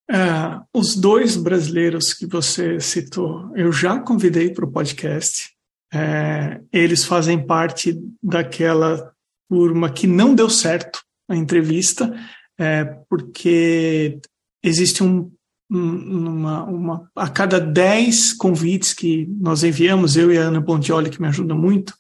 [0.09, 5.51] É, os dois brasileiros que você citou, eu já convidei para o podcast.
[5.93, 9.14] É, eles fazem parte daquela
[9.49, 12.14] turma que não deu certo a entrevista,
[12.59, 14.20] é, porque
[14.64, 15.32] existe um,
[15.70, 21.22] uma, uma, a cada dez convites que nós enviamos, eu e a Ana Bondioli, que
[21.22, 21.93] me ajuda muito,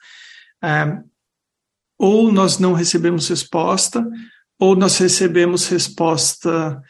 [2.01, 4.03] ou nós não recebemos resposta,
[4.59, 6.81] ou nós recebemos resposta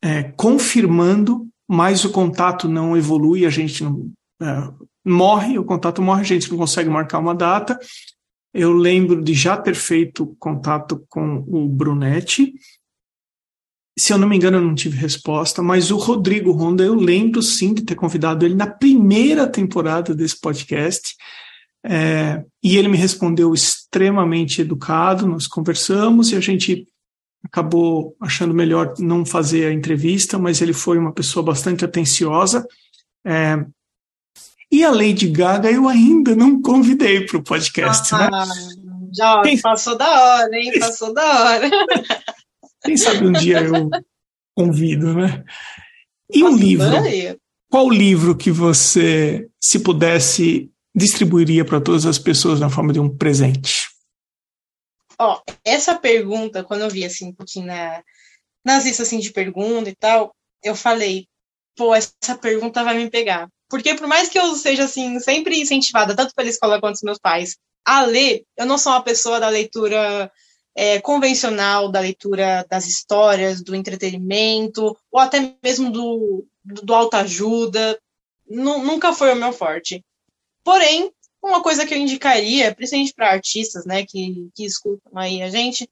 [0.00, 4.08] é, confirmando, mas o contato não evolui, a gente não,
[4.40, 4.72] é,
[5.04, 7.76] morre, o contato morre, a gente não consegue marcar uma data.
[8.54, 12.54] Eu lembro de já ter feito contato com o Brunetti.
[13.98, 17.42] Se eu não me engano, eu não tive resposta, mas o Rodrigo Ronda, eu lembro
[17.42, 21.16] sim de ter convidado ele na primeira temporada desse podcast.
[21.88, 26.84] É, e ele me respondeu extremamente educado, nós conversamos e a gente
[27.44, 32.66] acabou achando melhor não fazer a entrevista, mas ele foi uma pessoa bastante atenciosa.
[33.24, 33.64] É,
[34.70, 38.28] e a Lady Gaga eu ainda não convidei para o podcast, né?
[38.32, 38.54] ah, né?
[39.16, 39.60] Já Quem...
[39.60, 40.78] passou da hora, hein?
[40.78, 41.70] Passou da hora.
[42.84, 43.88] Quem sabe um dia eu
[44.56, 45.44] convido, né?
[46.32, 46.86] E o um livro?
[47.70, 53.14] Qual livro que você, se pudesse, distribuiria para todas as pessoas na forma de um
[53.14, 53.86] presente?
[55.18, 58.02] Ó, essa pergunta, quando eu vi assim um pouquinho na,
[58.64, 61.26] nas listas assim, de pergunta e tal, eu falei,
[61.76, 63.48] pô, essa pergunta vai me pegar.
[63.68, 67.18] Porque por mais que eu seja assim, sempre incentivada, tanto pela escola quanto pelos meus
[67.18, 70.30] pais, a ler, eu não sou uma pessoa da leitura
[70.74, 77.98] é, convencional, da leitura das histórias, do entretenimento, ou até mesmo do, do, do autoajuda.
[78.48, 80.04] Nunca foi o meu forte.
[80.66, 85.48] Porém, uma coisa que eu indicaria, principalmente para artistas, né, que, que escutam aí a
[85.48, 85.88] gente,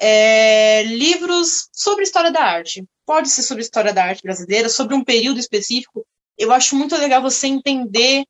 [0.00, 2.84] é livros sobre história da arte.
[3.06, 6.04] Pode ser sobre história da arte brasileira, sobre um período específico,
[6.36, 8.24] eu acho muito legal você entender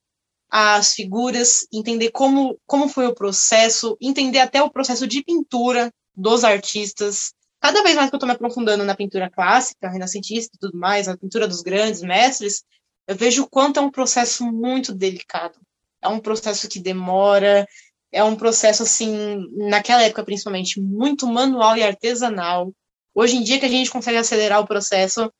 [0.51, 6.45] as figuras, entender como, como foi o processo, entender até o processo de pintura dos
[6.45, 7.33] artistas.
[7.59, 11.07] Cada vez mais que eu estou me aprofundando na pintura clássica, renascentista e tudo mais,
[11.07, 12.63] na pintura dos grandes mestres,
[13.09, 15.59] eu vejo o quanto é um processo muito delicado.
[16.03, 17.67] É um processo que demora,
[18.13, 19.39] é um processo, assim,
[19.69, 22.73] naquela época principalmente, muito manual e artesanal.
[23.15, 25.33] Hoje em dia que a gente consegue acelerar o processo,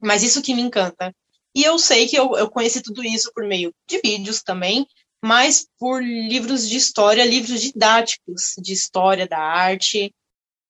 [0.00, 1.14] mas isso que me encanta.
[1.54, 4.86] E eu sei que eu, eu conheci tudo isso por meio de vídeos também,
[5.22, 10.14] mas por livros de história, livros didáticos de história da arte.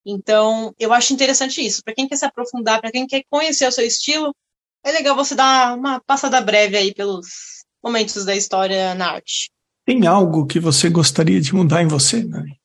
[0.05, 1.83] Então, eu acho interessante isso.
[1.85, 4.35] Para quem quer se aprofundar, para quem quer conhecer o seu estilo,
[4.83, 9.51] é legal você dar uma passada breve aí pelos momentos da história na arte.
[9.85, 12.61] Tem algo que você gostaria de mudar em você, Nani?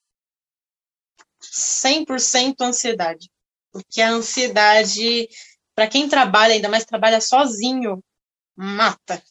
[1.42, 3.30] 100% ansiedade.
[3.72, 5.28] Porque a ansiedade
[5.76, 8.02] para quem trabalha, ainda mais trabalha sozinho,
[8.56, 9.22] mata.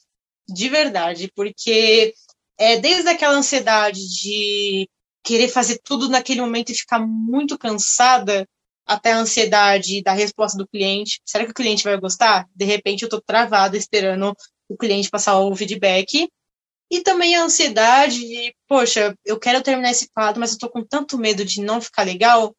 [0.47, 2.13] De verdade, porque
[2.59, 4.89] é desde aquela ansiedade de
[5.25, 8.47] querer fazer tudo naquele momento e ficar muito cansada,
[8.87, 11.19] até a ansiedade da resposta do cliente.
[11.25, 12.47] Será que o cliente vai gostar?
[12.55, 14.37] De repente eu estou travada esperando
[14.69, 16.29] o cliente passar o feedback.
[16.91, 20.85] E também a ansiedade de, poxa, eu quero terminar esse quadro, mas eu estou com
[20.85, 22.55] tanto medo de não ficar legal,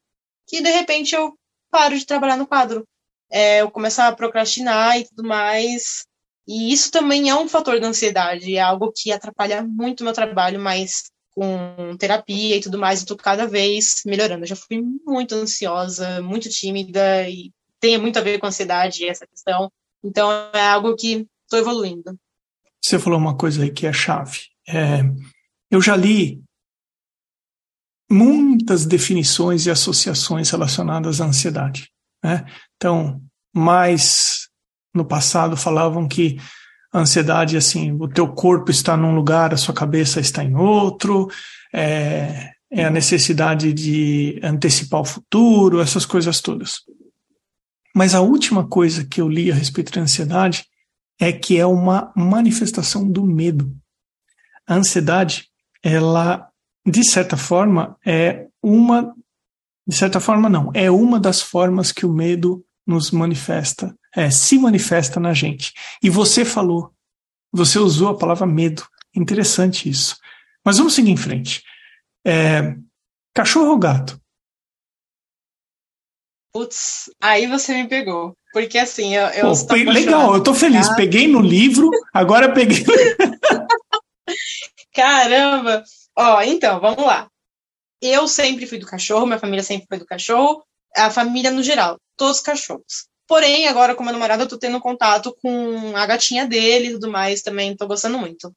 [0.46, 1.38] que de repente eu
[1.70, 2.86] paro de trabalhar no quadro
[3.30, 6.06] é, eu começar a procrastinar e tudo mais.
[6.46, 10.12] E isso também é um fator da ansiedade, é algo que atrapalha muito o meu
[10.12, 14.44] trabalho, mas com terapia e tudo mais, eu tô cada vez melhorando.
[14.44, 19.26] Eu já fui muito ansiosa, muito tímida e tem muito a ver com ansiedade essa
[19.26, 19.70] questão.
[20.02, 22.18] Então é algo que estou evoluindo.
[22.82, 24.40] Você falou uma coisa aí que é chave.
[24.68, 25.02] É,
[25.70, 26.42] eu já li
[28.10, 31.90] muitas definições e associações relacionadas à ansiedade.
[32.22, 32.44] Né?
[32.76, 33.20] Então,
[33.54, 34.48] mais
[34.94, 36.38] no passado falavam que
[36.92, 41.28] a ansiedade, assim, o teu corpo está num lugar, a sua cabeça está em outro,
[41.72, 46.80] é, é a necessidade de antecipar o futuro, essas coisas todas.
[47.94, 50.64] Mas a última coisa que eu li a respeito da ansiedade
[51.18, 53.74] é que é uma manifestação do medo.
[54.66, 55.48] A ansiedade,
[55.82, 56.50] ela,
[56.84, 59.14] de certa forma, é uma
[59.86, 60.70] de certa forma, não.
[60.74, 65.72] É uma das formas que o medo nos manifesta, é, se manifesta na gente.
[66.02, 66.92] E você falou,
[67.52, 68.86] você usou a palavra medo.
[69.14, 70.16] Interessante isso.
[70.64, 71.62] Mas vamos seguir em frente.
[72.26, 72.76] É,
[73.32, 74.20] cachorro ou gato?
[76.52, 78.36] Putz, aí você me pegou.
[78.56, 79.26] Porque assim, eu.
[79.26, 80.88] eu Pô, legal, eu tô feliz.
[80.96, 82.86] Peguei no livro, agora peguei.
[84.94, 85.84] Caramba!
[86.16, 87.28] Ó, então, vamos lá.
[88.00, 90.64] Eu sempre fui do cachorro, minha família sempre foi do cachorro,
[90.96, 93.08] a família no geral, todos cachorros.
[93.26, 97.10] Porém, agora com meu namorado, eu tô tendo contato com a gatinha dele e tudo
[97.10, 98.50] mais, também tô gostando muito.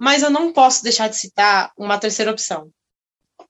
[0.00, 2.70] Mas eu não posso deixar de citar uma terceira opção: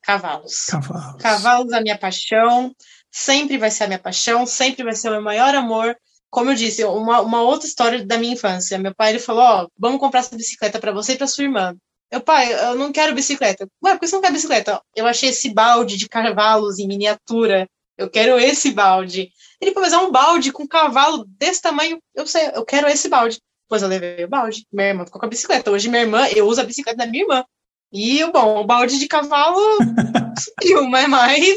[0.03, 0.67] cavalos.
[0.67, 1.23] Cavalos.
[1.23, 2.75] Cavalos a minha paixão
[3.13, 5.97] sempre vai ser a minha paixão, sempre vai ser o meu maior amor.
[6.31, 8.79] Como eu disse, uma, uma outra história da minha infância.
[8.79, 11.77] Meu pai ele falou: Ó, vamos comprar essa bicicleta para você e para sua irmã.
[12.11, 13.67] Eu, pai, eu não quero bicicleta.
[13.85, 14.81] Ué, por que você não quer bicicleta?
[14.97, 17.69] Eu achei esse balde de cavalos em miniatura.
[17.97, 19.31] Eu quero esse balde.
[19.61, 21.99] Ele, pô, mas é um balde com cavalo desse tamanho.
[22.15, 23.41] Eu sei, eu quero esse balde.
[23.69, 24.67] Pois eu levei o balde.
[24.73, 25.71] Minha irmã ficou com a bicicleta.
[25.71, 27.45] Hoje minha irmã, eu uso a bicicleta da minha irmã.
[27.93, 29.61] E, bom, o balde de cavalo
[30.39, 31.57] subiu, mas, mas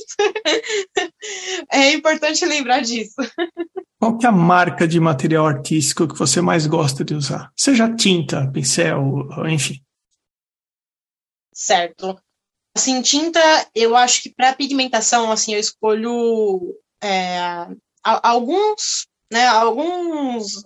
[1.72, 3.16] é importante lembrar disso.
[3.98, 7.52] Qual que é a marca de material artístico que você mais gosta de usar?
[7.56, 9.82] Seja tinta, pincel, enfim.
[11.54, 12.20] Certo.
[12.76, 13.40] Assim, tinta,
[13.74, 17.40] eu acho que para pigmentação, assim, eu escolho é,
[18.04, 20.66] alguns, né, alguns,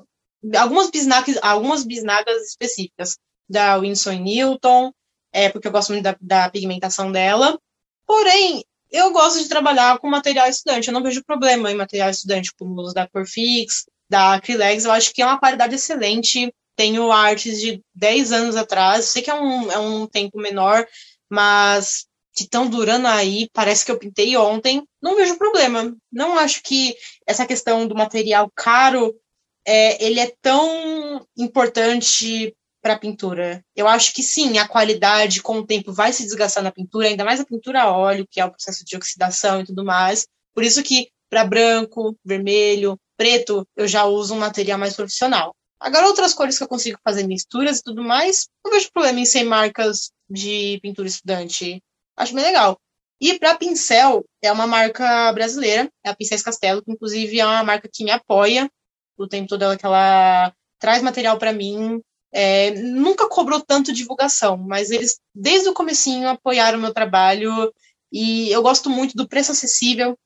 [0.57, 3.17] algumas bisnagas, algumas bisnagas específicas
[3.47, 4.91] da Winsor Newton,
[5.32, 7.59] é, porque eu gosto muito da, da pigmentação dela.
[8.05, 10.88] Porém, eu gosto de trabalhar com material estudante.
[10.88, 14.86] Eu não vejo problema em material estudante, como os da Corfix, da Acrylex.
[14.86, 16.53] Eu acho que é uma qualidade excelente.
[16.75, 19.05] Tenho artes de 10 anos atrás.
[19.05, 20.88] Sei que é um, é um tempo menor,
[21.30, 24.84] mas que estão durando aí, parece que eu pintei ontem.
[25.01, 25.95] Não vejo problema.
[26.11, 26.95] Não acho que
[27.27, 29.13] essa questão do material caro
[29.65, 33.63] é, ele é tão importante para a pintura.
[33.75, 37.25] Eu acho que sim, a qualidade com o tempo vai se desgastar na pintura, ainda
[37.25, 40.25] mais a pintura a óleo, que é o processo de oxidação e tudo mais.
[40.53, 45.55] Por isso que para branco, vermelho, preto, eu já uso um material mais profissional.
[45.80, 49.25] Agora, outras cores que eu consigo fazer misturas e tudo mais, não vejo problema em
[49.25, 51.82] ser marcas de pintura estudante.
[52.17, 52.77] Acho bem legal.
[53.21, 57.63] E para pincel, é uma marca brasileira, é a Pincéis Castelo, que inclusive é uma
[57.63, 58.69] marca que me apoia
[59.17, 62.01] o tempo todo ela, que ela traz material para mim,
[62.32, 67.73] é, nunca cobrou tanto divulgação, mas eles, desde o comecinho, apoiaram o meu trabalho
[68.11, 70.17] e eu gosto muito do preço acessível,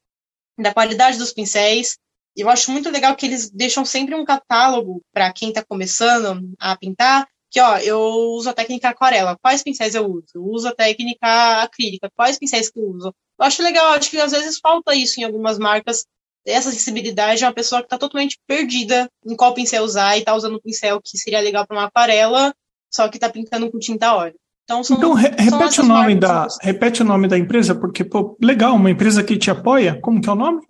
[0.58, 1.98] da qualidade dos pincéis.
[2.36, 6.76] Eu acho muito legal que eles deixam sempre um catálogo para quem está começando a
[6.76, 10.26] pintar, que ó, eu uso a técnica aquarela, quais pincéis eu uso?
[10.34, 13.14] Eu uso a técnica acrílica, quais pincéis que eu uso?
[13.40, 16.06] Eu acho legal, acho que às vezes falta isso em algumas marcas,
[16.46, 20.36] essa sensibilidade é uma pessoa que está totalmente perdida em qual pincel usar e está
[20.36, 22.54] usando um pincel que seria legal para uma aquarela,
[22.92, 24.36] só que está pintando com tinta óleo.
[24.64, 28.38] Então, são, então re repete, o nome da, repete o nome da empresa, porque, pô,
[28.42, 30.62] legal, uma empresa que te apoia, como que é o nome?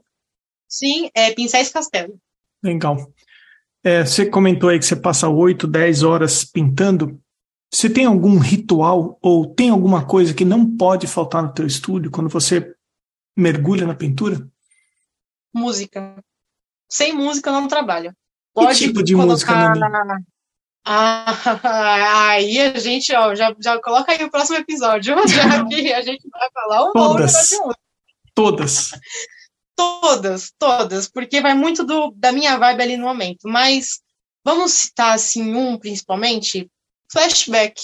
[0.67, 2.15] Sim, é Pincéis Castelo.
[2.63, 2.97] Legal.
[3.84, 7.19] É, você comentou aí que você passa 8, 10 horas pintando.
[7.71, 12.09] Você tem algum ritual ou tem alguma coisa que não pode faltar no teu estúdio
[12.09, 12.74] quando você
[13.38, 14.47] mergulha na pintura?
[15.54, 16.24] Música.
[16.89, 18.16] Sem música eu não trabalho.
[18.54, 19.32] Pode que tipo de colocar...
[19.32, 20.24] música,
[20.86, 21.26] Ah,
[22.30, 26.28] aí a gente, ó, já, já coloca aí o próximo episódio, já que a gente
[26.30, 27.49] vai falar um todas,
[28.36, 28.91] Todas.
[29.76, 33.47] Todas, todas, porque vai muito do, da minha vibe ali no momento.
[33.47, 34.01] Mas
[34.43, 36.70] vamos citar, assim, um principalmente,
[37.12, 37.82] flashback.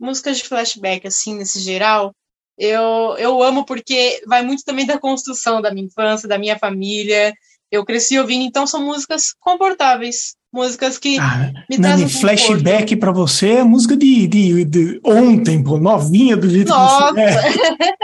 [0.00, 2.14] Músicas de flashback, assim, nesse geral
[2.58, 7.32] eu, eu amo porque vai muito também da construção da minha infância, da minha família.
[7.70, 13.12] Eu cresci ouvindo, então são músicas confortáveis, músicas que ah, me Nani, trazem flashback para
[13.12, 17.14] você é música de, de, de ontem, pô, novinha do jeito Nossa.
[17.14, 17.94] que você é.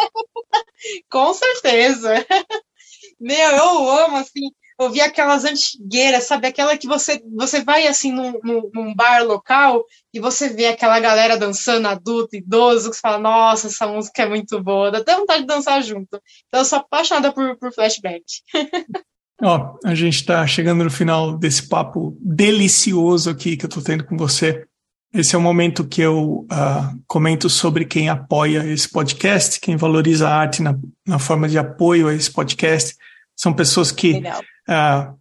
[1.11, 2.25] Com certeza.
[3.19, 6.47] Meu, eu amo, assim, ouvir aquelas antigueiras, sabe?
[6.47, 11.37] Aquela que você, você vai assim num, num, bar local e você vê aquela galera
[11.39, 15.43] dançando, adulto, idoso, que você fala, nossa, essa música é muito boa, dá até vontade
[15.43, 16.21] de dançar junto.
[16.49, 18.25] Então eu sou apaixonada por, por flashback.
[19.43, 24.05] Ó, a gente está chegando no final desse papo delicioso aqui que eu estou tendo
[24.05, 24.65] com você.
[25.13, 30.29] Esse é o momento que eu uh, comento sobre quem apoia esse podcast, quem valoriza
[30.29, 32.97] a arte na, na forma de apoio a esse podcast.
[33.37, 34.23] São pessoas que
[34.69, 35.19] uh,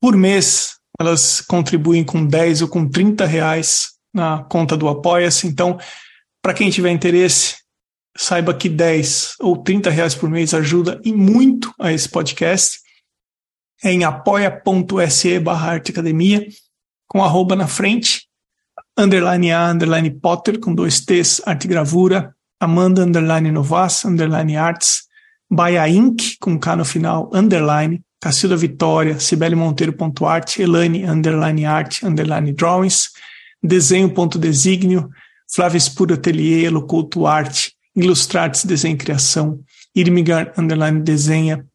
[0.00, 5.46] por mês elas contribuem com 10 ou com 30 reais na conta do Apoia-se.
[5.46, 5.78] Então,
[6.42, 7.56] para quem tiver interesse,
[8.16, 12.78] saiba que 10 ou 30 reais por mês ajuda e muito a esse podcast.
[13.82, 16.46] É em apoia.se barra arteacademia,
[17.08, 18.28] com arroba na frente.
[18.96, 25.08] underline A, underline Potter, com dois T's, arte gravura, Amanda, underline Novas, underline arts,
[25.52, 32.54] Baia Inc., com K no final, underline, Cacilda Vitória, Cibele Monteiro.art, Elane, underline art, underline
[32.54, 33.10] drawings,
[33.62, 35.10] desenho.designio,
[35.54, 39.60] Flávia Espura Atelier, Eloculto Arte, Ilustrates Desenho e Criação,
[39.94, 41.66] Irmigar Underline Desenha,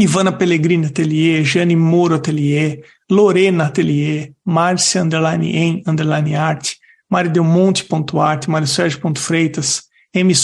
[0.00, 6.78] Ivana Pellegrini Atelier, Jane Moro Atelier, Lorena Atelier, Márcia Underline em Underline Arte,
[7.10, 9.82] Mari Delmonte.arte, Mário Sérgio.freitas,
[10.14, 10.34] M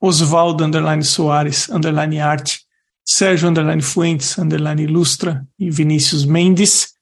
[0.00, 2.60] Osvaldo Underline Soares Underline Arte,
[3.04, 6.94] Sérgio Underline Fuentes Underline Ilustra e Vinícius Mendes.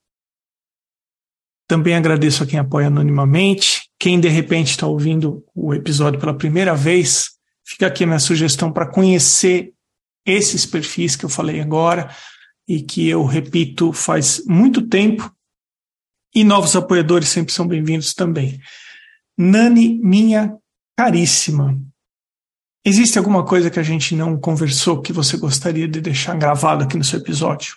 [1.67, 3.89] Também agradeço a quem apoia anonimamente.
[3.99, 7.31] Quem de repente está ouvindo o episódio pela primeira vez,
[7.65, 9.73] fica aqui a minha sugestão para conhecer
[10.27, 12.15] esses perfis que eu falei agora
[12.69, 15.31] e que eu repito faz muito tempo.
[16.35, 18.61] E novos apoiadores sempre são bem-vindos também.
[19.39, 20.57] Nani, minha
[20.97, 21.81] caríssima,
[22.85, 26.97] existe alguma coisa que a gente não conversou que você gostaria de deixar gravado aqui
[26.97, 27.77] no seu episódio?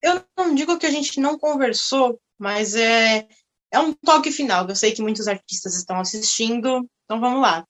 [0.00, 3.26] Eu não digo que a gente não conversou, mas é,
[3.70, 4.68] é um toque final.
[4.68, 7.66] Eu sei que muitos artistas estão assistindo, então vamos lá.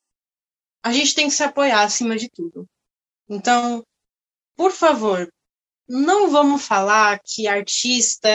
[0.82, 2.68] A gente tem que se apoiar acima de tudo.
[3.28, 3.82] Então,
[4.54, 5.32] por favor,
[5.88, 8.28] não vamos falar que artista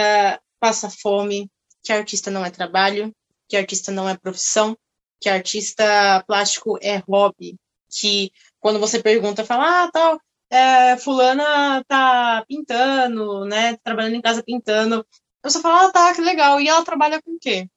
[0.60, 1.50] passa fome,
[1.84, 3.14] que artista não é trabalho,
[3.48, 4.78] que artista não é profissão,
[5.22, 7.56] que artista plástico é hobby,
[7.90, 10.20] que quando você pergunta, fala, ah, tal,
[10.50, 15.06] é, fulana tá pintando, né, trabalhando em casa pintando,
[15.44, 16.60] você fala, ah, tá, que legal.
[16.60, 17.68] E ela trabalha com o quê?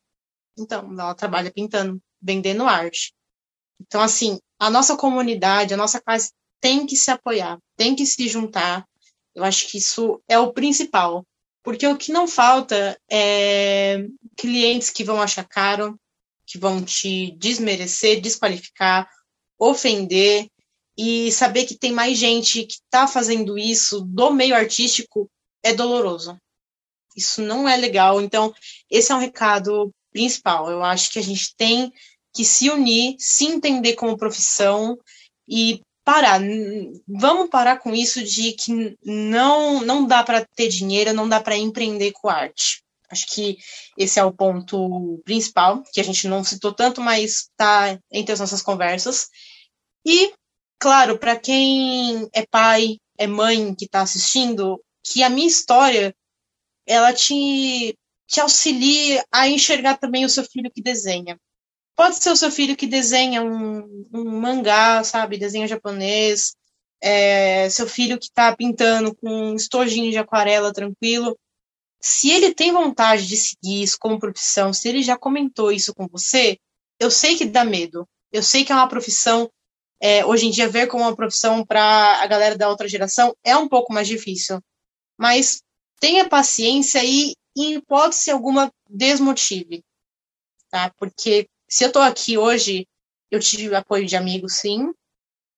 [0.59, 3.14] Então, ela trabalha pintando, vendendo arte.
[3.80, 8.26] Então, assim, a nossa comunidade, a nossa classe tem que se apoiar, tem que se
[8.28, 8.86] juntar.
[9.34, 11.26] Eu acho que isso é o principal.
[11.62, 15.99] Porque o que não falta é clientes que vão achar caro,
[16.55, 19.11] que vão te desmerecer, desqualificar,
[19.59, 20.46] ofender,
[20.96, 25.28] e saber que tem mais gente que está fazendo isso do meio artístico
[25.64, 26.38] é doloroso.
[27.16, 28.20] Isso não é legal.
[28.20, 28.55] Então,
[28.88, 30.70] esse é um recado principal.
[30.70, 31.92] Eu acho que a gente tem
[32.32, 34.96] que se unir, se entender como profissão
[35.48, 36.40] e parar.
[37.09, 41.57] Vamos parar com isso de que não não dá para ter dinheiro, não dá para
[41.57, 42.84] empreender com arte.
[43.15, 43.57] Acho que
[43.97, 48.41] esse é o ponto principal, que a gente não citou tanto, mas está entre as
[48.41, 49.29] nossas conversas.
[50.05, 50.33] E,
[50.81, 56.12] claro, para quem é pai, é mãe que está assistindo, que a minha história
[56.85, 57.97] ela te,
[58.27, 61.39] te auxilia a enxergar também o seu filho que desenha.
[61.95, 65.39] Pode ser o seu filho que desenha um, um mangá, sabe?
[65.39, 66.57] Desenho japonês.
[67.01, 71.39] É, seu filho que está pintando com um estojinho de aquarela tranquilo.
[72.07, 76.07] Se ele tem vontade de seguir isso como profissão, se ele já comentou isso com
[76.07, 76.59] você,
[77.00, 78.07] eu sei que dá medo.
[78.30, 79.50] Eu sei que é uma profissão.
[79.98, 83.57] É, hoje em dia, ver como uma profissão para a galera da outra geração é
[83.57, 84.61] um pouco mais difícil.
[85.16, 85.62] Mas
[85.98, 89.82] tenha paciência e, em hipótese alguma, desmotive.
[90.68, 90.92] Tá?
[90.98, 92.86] Porque se eu estou aqui hoje,
[93.30, 94.92] eu tive apoio de amigos, sim.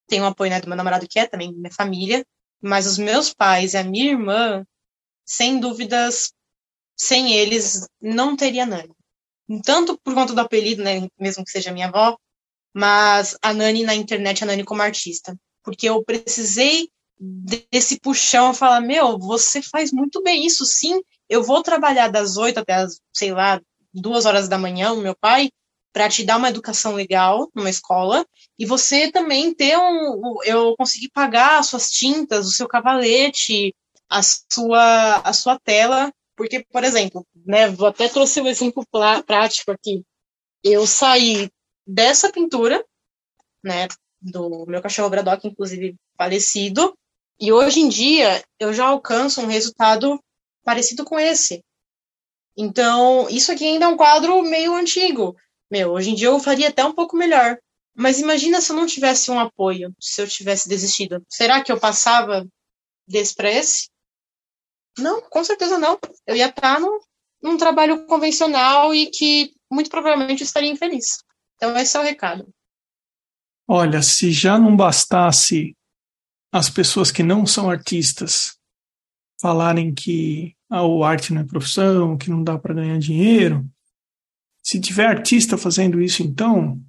[0.07, 2.25] Tenho apoio né, do meu namorado, que é também minha família.
[2.61, 4.65] Mas os meus pais e a minha irmã,
[5.25, 6.31] sem dúvidas,
[6.97, 8.91] sem eles, não teria Nani.
[9.63, 12.17] Tanto por conta do apelido, né, mesmo que seja minha avó,
[12.73, 15.37] mas a Nani na internet, a Nani como artista.
[15.63, 16.89] Porque eu precisei
[17.19, 22.59] desse puxão, falar, meu, você faz muito bem isso, sim, eu vou trabalhar das oito
[22.59, 23.59] até as, sei lá,
[23.93, 25.49] duas horas da manhã, o meu pai,
[25.91, 28.25] para te dar uma educação legal numa escola
[28.59, 33.73] e você também ter um eu conseguir pagar as suas tintas, o seu cavalete,
[34.07, 38.85] a sua a sua tela, porque por exemplo, né, vou até trouxe um exemplo
[39.25, 40.05] prático aqui.
[40.63, 41.49] Eu saí
[41.85, 42.85] dessa pintura,
[43.63, 43.87] né,
[44.21, 46.97] do meu cachorro Braddock, inclusive falecido,
[47.39, 50.23] e hoje em dia eu já alcanço um resultado
[50.63, 51.63] parecido com esse.
[52.55, 55.35] Então, isso aqui ainda é um quadro meio antigo,
[55.69, 57.57] meu, hoje em dia eu faria até um pouco melhor.
[57.93, 61.23] Mas imagina se eu não tivesse um apoio, se eu tivesse desistido.
[61.27, 62.47] Será que eu passava
[63.07, 63.89] desse para esse?
[64.97, 65.99] Não, com certeza não.
[66.25, 66.99] Eu ia estar num,
[67.41, 71.23] num trabalho convencional e que muito provavelmente estaria infeliz.
[71.55, 72.47] Então esse é o recado.
[73.67, 75.75] Olha, se já não bastasse
[76.51, 78.57] as pessoas que não são artistas
[79.39, 83.69] falarem que a ah, arte não é profissão, que não dá para ganhar dinheiro,
[84.63, 86.81] se tiver artista fazendo isso, então.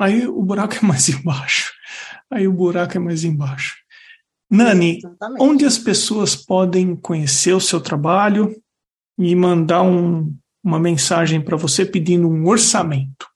[0.00, 1.72] Aí o buraco é mais embaixo.
[2.30, 3.76] Aí o buraco é mais embaixo.
[4.50, 5.42] Nani, Exatamente.
[5.42, 8.54] onde as pessoas podem conhecer o seu trabalho?
[9.20, 13.28] me mandar um, uma mensagem para você pedindo um orçamento?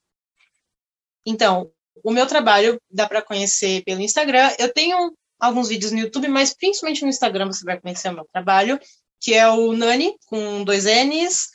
[1.26, 1.70] Então,
[2.02, 4.50] o meu trabalho dá para conhecer pelo Instagram.
[4.58, 8.26] Eu tenho alguns vídeos no YouTube, mas principalmente no Instagram você vai conhecer o meu
[8.32, 8.80] trabalho,
[9.20, 11.50] que é o Nani, com dois N's,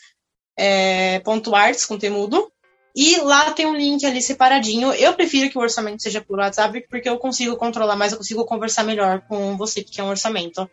[0.56, 2.52] é, ponto arts, com temudo.
[3.02, 4.92] E lá tem um link ali separadinho.
[4.92, 8.44] Eu prefiro que o orçamento seja por WhatsApp, porque eu consigo controlar mais, eu consigo
[8.44, 10.70] conversar melhor com você, porque é um orçamento.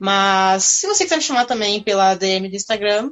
[0.00, 3.10] Mas se você quiser me chamar também pela DM do Instagram,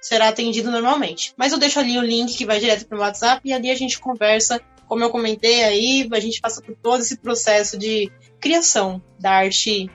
[0.00, 1.32] será atendido normalmente.
[1.36, 3.76] Mas eu deixo ali o link que vai direto para o WhatsApp e ali a
[3.76, 4.60] gente conversa.
[4.88, 8.10] Como eu comentei aí, a gente passa por todo esse processo de
[8.40, 9.88] criação da arte,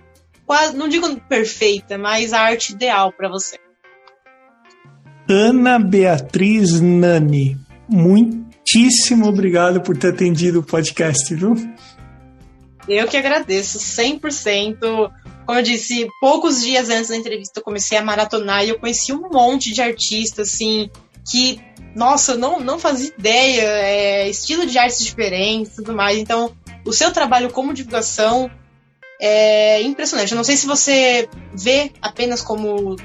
[0.46, 3.58] quase, não digo perfeita, mas a arte ideal para você.
[5.30, 11.56] Ana Beatriz Nani, muitíssimo obrigado por ter atendido o podcast, viu?
[12.88, 15.12] Eu que agradeço, 100%.
[15.46, 19.14] Como eu disse, poucos dias antes da entrevista eu comecei a maratonar e eu conheci
[19.14, 20.90] um monte de artistas, assim,
[21.30, 21.62] que,
[21.96, 26.18] nossa, eu não, não fazia ideia, é, estilo de artes diferentes e tudo mais.
[26.18, 26.56] Então,
[26.86, 28.50] o seu trabalho como divulgação
[29.20, 30.32] é impressionante.
[30.32, 32.96] Eu não sei se você vê apenas como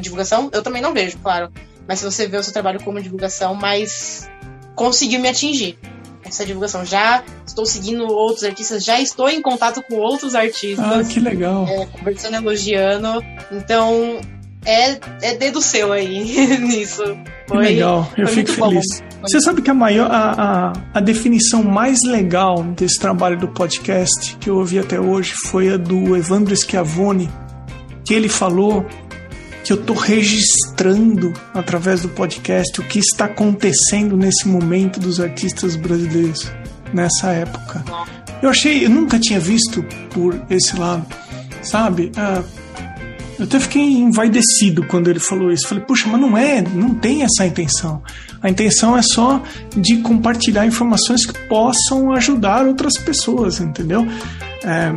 [0.00, 1.50] divulgação, eu também não vejo, claro.
[1.90, 4.30] Mas se você vê o seu trabalho como divulgação, mas
[4.76, 5.76] conseguiu me atingir
[6.24, 6.86] essa divulgação.
[6.86, 10.86] Já estou seguindo outros artistas, já estou em contato com outros artistas.
[10.86, 11.66] Ah, que legal.
[11.66, 13.20] É, conversando, elogiando.
[13.50, 14.20] Então,
[14.64, 17.02] é, é dedo seu aí nisso.
[17.48, 18.86] Foi, que legal, eu fico feliz.
[19.00, 19.22] Bom.
[19.22, 24.36] Você sabe que a maior, a, a, a, definição mais legal desse trabalho do podcast
[24.36, 27.28] que eu ouvi até hoje foi a do Evandro Schiavone,
[28.04, 28.86] que ele falou
[29.64, 35.76] que eu estou registrando através do podcast o que está acontecendo nesse momento dos artistas
[35.76, 36.50] brasileiros
[36.92, 37.84] nessa época.
[38.42, 41.06] Eu achei, eu nunca tinha visto por esse lado,
[41.62, 42.10] sabe?
[42.16, 42.42] Ah,
[43.38, 45.68] eu até fiquei envaidecido quando ele falou isso.
[45.68, 48.02] Falei, puxa, mas não é, não tem essa intenção.
[48.42, 49.42] A intenção é só
[49.76, 54.06] de compartilhar informações que possam ajudar outras pessoas, entendeu?
[54.62, 54.92] É,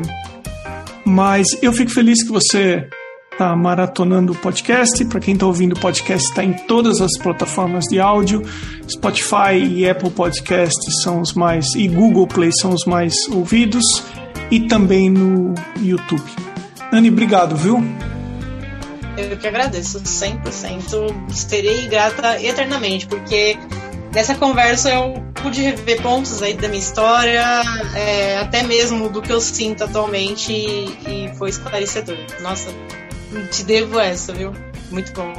[1.06, 2.88] mas eu fico feliz que você
[3.34, 5.04] está maratonando o podcast.
[5.06, 8.42] Para quem está ouvindo o podcast, está em todas as plataformas de áudio.
[8.90, 11.76] Spotify e Apple Podcasts são os mais.
[11.76, 14.04] e Google Play são os mais ouvidos.
[14.50, 16.24] E também no YouTube.
[16.92, 17.84] Anne, obrigado, viu?
[19.18, 21.32] Eu que agradeço, 100%.
[21.32, 23.58] Serei grata eternamente, porque
[24.14, 27.62] nessa conversa eu pude rever pontos aí da minha história,
[27.96, 32.18] é, até mesmo do que eu sinto atualmente, e, e foi esclarecedor.
[32.42, 32.70] Nossa,
[33.52, 34.54] te devo essa, viu?
[34.92, 35.34] Muito bom.